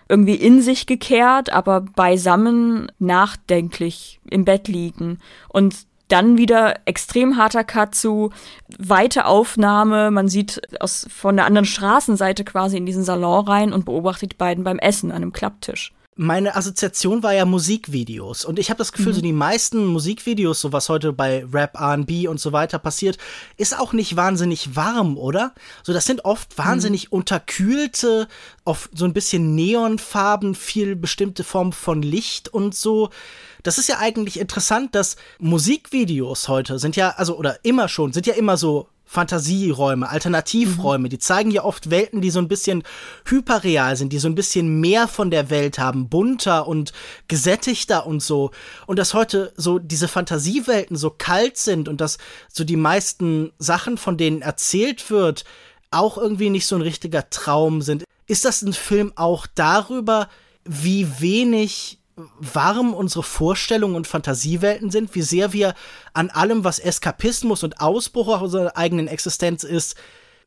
[0.09, 5.19] irgendwie in sich gekehrt, aber beisammen nachdenklich im Bett liegen.
[5.49, 8.31] Und dann wieder extrem harter Cut zu
[8.79, 10.11] weite Aufnahme.
[10.13, 14.37] Man sieht aus, von der anderen Straßenseite quasi in diesen Salon rein und beobachtet die
[14.37, 18.47] beiden beim Essen an einem Klapptisch meine Assoziation war ja Musikvideos.
[18.47, 19.17] Und ich habe das Gefühl, mhm.
[19.17, 23.19] so die meisten Musikvideos, so was heute bei Rap, RB und so weiter passiert,
[23.59, 25.53] ist auch nicht wahnsinnig warm, oder?
[25.83, 27.19] So, das sind oft wahnsinnig mhm.
[27.19, 28.29] unterkühlte,
[28.65, 33.11] oft so ein bisschen Neonfarben, viel bestimmte Form von Licht und so.
[33.63, 38.27] Das ist ja eigentlich interessant, dass Musikvideos heute sind ja, also, oder immer schon, sind
[38.27, 41.11] ja immer so Fantasieräume, Alternativräume, mhm.
[41.11, 42.83] die zeigen ja oft Welten, die so ein bisschen
[43.25, 46.93] hyperreal sind, die so ein bisschen mehr von der Welt haben, bunter und
[47.29, 48.51] gesättigter und so.
[48.87, 52.19] Und dass heute so diese Fantasiewelten so kalt sind und dass
[52.53, 55.45] so die meisten Sachen, von denen erzählt wird,
[55.93, 58.05] auch irgendwie nicht so ein richtiger Traum sind.
[58.27, 60.29] Ist das ein Film auch darüber,
[60.65, 62.01] wie wenig
[62.39, 65.75] warm unsere Vorstellungen und Fantasiewelten sind, wie sehr wir
[66.15, 69.97] an allem, was Eskapismus und Ausbruch unserer eigenen Existenz ist,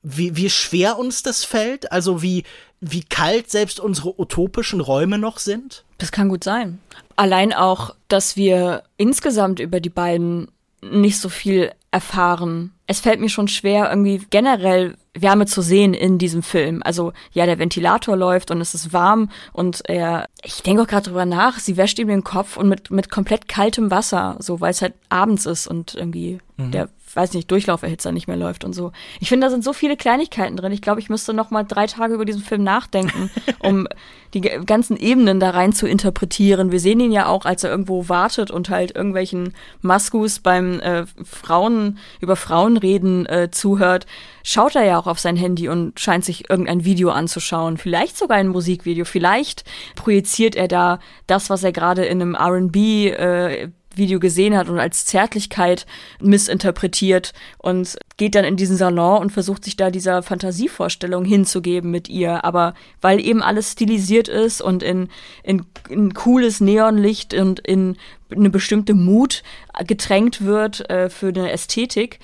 [0.02, 2.44] wie, wie schwer uns das fällt, also wie,
[2.80, 5.84] wie kalt selbst unsere utopischen Räume noch sind?
[5.98, 6.80] Das kann gut sein.
[7.16, 10.48] Allein auch, dass wir insgesamt über die beiden
[10.82, 12.72] nicht so viel erfahren.
[12.88, 16.82] Es fällt mir schon schwer, irgendwie generell Wärme zu sehen in diesem Film.
[16.84, 21.10] Also ja, der Ventilator läuft und es ist warm und er, ich denke auch gerade
[21.10, 24.72] drüber nach, sie wäscht ihm den Kopf und mit, mit komplett kaltem Wasser, so weil
[24.72, 26.72] es halt abends ist und irgendwie mhm.
[26.72, 26.90] der
[27.20, 28.92] weiß nicht, Durchlauferhitzer nicht mehr läuft und so.
[29.20, 30.72] Ich finde, da sind so viele Kleinigkeiten drin.
[30.72, 33.88] Ich glaube, ich müsste noch mal drei Tage über diesen Film nachdenken, um
[34.34, 36.72] die ganzen Ebenen da rein zu interpretieren.
[36.72, 41.06] Wir sehen ihn ja auch, als er irgendwo wartet und halt irgendwelchen Maskus beim äh,
[41.24, 44.06] Frauen über Frauenreden äh, zuhört.
[44.44, 47.78] Schaut er ja auch auf sein Handy und scheint sich irgendein Video anzuschauen.
[47.78, 49.04] Vielleicht sogar ein Musikvideo.
[49.04, 49.64] Vielleicht
[49.96, 53.70] projiziert er da das, was er gerade in einem R&B äh,
[54.00, 55.86] Video gesehen hat und als Zärtlichkeit
[56.20, 62.10] missinterpretiert und geht dann in diesen Salon und versucht sich da dieser Fantasievorstellung hinzugeben mit
[62.10, 62.44] ihr.
[62.44, 65.10] Aber weil eben alles stilisiert ist und in,
[65.44, 67.98] in, in cooles Neonlicht und in
[68.32, 69.44] eine bestimmte Mut
[69.86, 72.20] getränkt wird äh, für eine Ästhetik,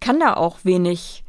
[0.00, 1.24] kann da auch wenig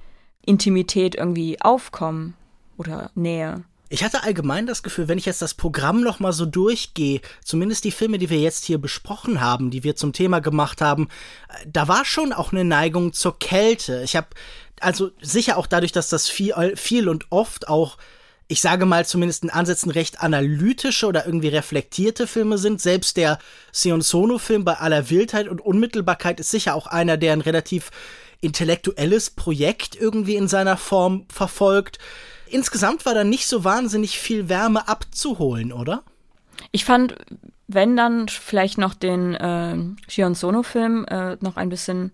[0.45, 2.35] Intimität irgendwie aufkommen
[2.77, 3.63] oder Nähe.
[3.89, 7.83] Ich hatte allgemein das Gefühl, wenn ich jetzt das Programm noch mal so durchgehe, zumindest
[7.83, 11.07] die Filme, die wir jetzt hier besprochen haben, die wir zum Thema gemacht haben,
[11.49, 14.01] äh, da war schon auch eine Neigung zur Kälte.
[14.03, 14.27] Ich habe
[14.79, 17.97] also sicher auch dadurch, dass das viel, viel und oft auch
[18.47, 22.79] ich sage mal zumindest in Ansätzen recht analytische oder irgendwie reflektierte Filme sind.
[22.79, 23.39] Selbst der
[23.71, 27.89] Sion Sono-Film bei aller Wildheit und Unmittelbarkeit ist sicher auch einer, der ein relativ
[28.41, 31.97] intellektuelles Projekt irgendwie in seiner Form verfolgt
[32.47, 36.03] insgesamt war da nicht so wahnsinnig viel Wärme abzuholen, oder?
[36.71, 37.15] Ich fand,
[37.67, 39.75] wenn dann vielleicht noch den äh,
[40.09, 42.11] Shion Sono-Film äh, noch ein bisschen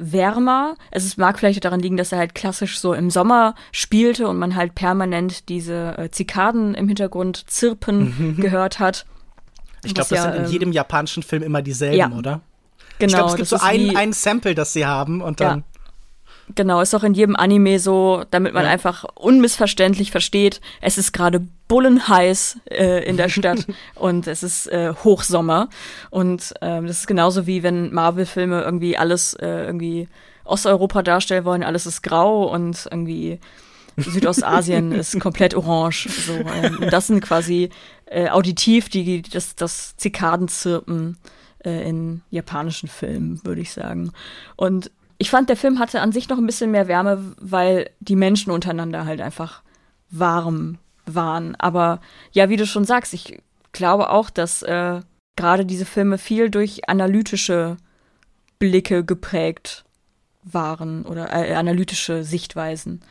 [0.00, 0.76] wärmer.
[0.90, 4.56] Es mag vielleicht daran liegen, dass er halt klassisch so im Sommer spielte und man
[4.56, 9.04] halt permanent diese äh, Zikaden im Hintergrund zirpen gehört hat.
[9.84, 12.40] Ich glaube, das ja, sind in ähm, jedem japanischen Film immer dieselben, ja, oder?
[12.98, 13.08] Genau.
[13.08, 15.58] Ich glaube, es gibt so ein, ein Sample, das sie haben und dann.
[15.58, 15.64] Ja.
[16.54, 18.70] Genau, ist auch in jedem Anime so, damit man ja.
[18.70, 24.92] einfach unmissverständlich versteht, es ist gerade bullenheiß äh, in der Stadt und es ist äh,
[25.04, 25.68] Hochsommer.
[26.10, 30.08] Und ähm, das ist genauso wie wenn Marvel-Filme irgendwie alles äh, irgendwie
[30.44, 33.38] Osteuropa darstellen wollen, alles ist grau und irgendwie
[33.96, 36.08] Südostasien ist komplett orange.
[36.08, 37.70] So, ähm, das sind quasi
[38.06, 41.18] äh, auditiv die, das, das Zikadenzirpen
[41.64, 44.12] äh, in japanischen Filmen, würde ich sagen.
[44.56, 44.90] Und
[45.20, 48.50] ich fand, der Film hatte an sich noch ein bisschen mehr Wärme, weil die Menschen
[48.50, 49.62] untereinander halt einfach
[50.08, 51.54] warm waren.
[51.56, 52.00] Aber
[52.32, 53.42] ja, wie du schon sagst, ich
[53.72, 55.02] glaube auch, dass äh,
[55.36, 57.76] gerade diese Filme viel durch analytische
[58.58, 59.84] Blicke geprägt
[60.42, 63.02] waren oder äh, analytische Sichtweisen.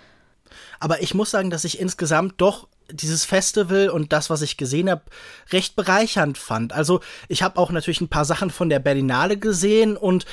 [0.80, 4.90] Aber ich muss sagen, dass ich insgesamt doch dieses Festival und das, was ich gesehen
[4.90, 5.04] habe,
[5.52, 6.74] recht bereichernd fand.
[6.74, 10.26] Also ich habe auch natürlich ein paar Sachen von der Berlinale gesehen und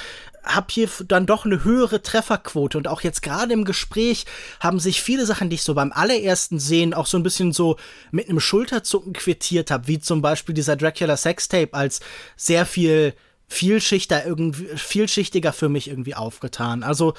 [0.47, 4.27] habe hier dann doch eine höhere Trefferquote und auch jetzt gerade im Gespräch
[4.61, 7.77] haben sich viele Sachen, die ich so beim allerersten Sehen auch so ein bisschen so
[8.11, 12.01] mit einem Schulterzucken quittiert habe, wie zum Beispiel dieser Dracula Sextape als
[12.37, 13.15] sehr viel
[13.49, 16.83] vielschichter irgendwie vielschichtiger für mich irgendwie aufgetan.
[16.83, 17.15] Also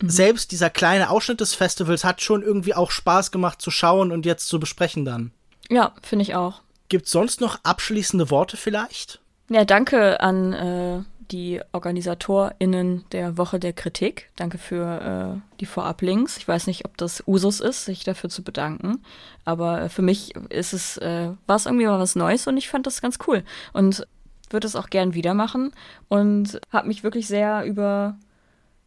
[0.00, 0.10] mhm.
[0.10, 4.26] selbst dieser kleine Ausschnitt des Festivals hat schon irgendwie auch Spaß gemacht zu schauen und
[4.26, 5.32] jetzt zu besprechen dann.
[5.70, 6.60] Ja, finde ich auch.
[6.88, 9.20] Gibt sonst noch abschließende Worte vielleicht?
[9.48, 14.30] Ja, danke an äh, die OrganisatorInnen der Woche der Kritik.
[14.36, 16.36] Danke für äh, die Vorablinks.
[16.36, 19.02] Ich weiß nicht, ob das Usus ist, sich dafür zu bedanken.
[19.44, 22.86] Aber für mich ist es, äh, war es irgendwie mal was Neues und ich fand
[22.86, 23.44] das ganz cool.
[23.72, 24.06] Und
[24.50, 25.72] würde es auch gern wieder machen.
[26.08, 28.16] Und habe mich wirklich sehr über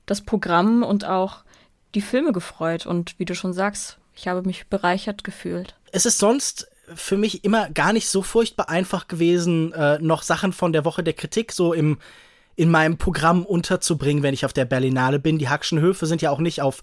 [0.05, 1.43] das Programm und auch
[1.95, 2.85] die Filme gefreut.
[2.85, 5.75] Und wie du schon sagst, ich habe mich bereichert gefühlt.
[5.91, 10.53] Es ist sonst für mich immer gar nicht so furchtbar einfach gewesen, äh, noch Sachen
[10.53, 11.97] von der Woche der Kritik so im
[12.55, 15.37] in meinem Programm unterzubringen, wenn ich auf der Berlinale bin.
[15.37, 16.81] Die Hackschen Höfe sind ja auch nicht auf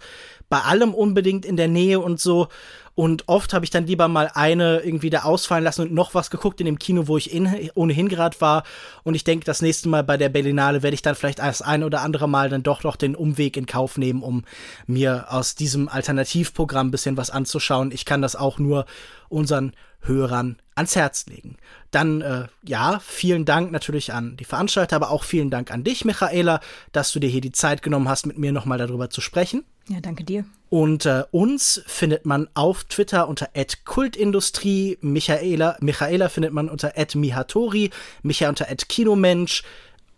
[0.48, 2.48] bei allem unbedingt in der Nähe und so.
[2.94, 6.30] Und oft habe ich dann lieber mal eine irgendwie da ausfallen lassen und noch was
[6.30, 8.64] geguckt in dem Kino, wo ich in, ohnehin gerade war.
[9.02, 11.84] Und ich denke, das nächste Mal bei der Berlinale werde ich dann vielleicht das ein
[11.84, 14.44] oder andere Mal dann doch noch den Umweg in Kauf nehmen, um
[14.86, 17.92] mir aus diesem Alternativprogramm ein bisschen was anzuschauen.
[17.92, 18.84] Ich kann das auch nur
[19.30, 19.72] unseren
[20.02, 21.56] Hörern ans Herz legen.
[21.90, 26.04] Dann, äh, ja, vielen Dank natürlich an die Veranstalter, aber auch vielen Dank an dich,
[26.04, 26.60] Michaela,
[26.92, 29.64] dass du dir hier die Zeit genommen hast, mit mir nochmal darüber zu sprechen.
[29.88, 30.44] Ja, danke dir.
[30.70, 33.50] Und äh, uns findet man auf Twitter unter
[33.84, 37.90] @kultindustrie, Michaela, Michaela findet man unter @mihatori,
[38.22, 39.64] Micha unter @kinomensch.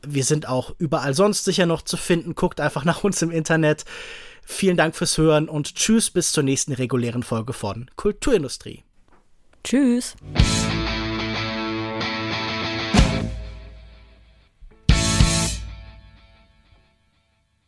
[0.06, 2.34] Wir sind auch überall sonst sicher noch zu finden.
[2.34, 3.84] Guckt einfach nach uns im Internet.
[4.44, 8.84] Vielen Dank fürs Hören und tschüss bis zur nächsten regulären Folge von Kulturindustrie.
[9.64, 10.14] Tschüss.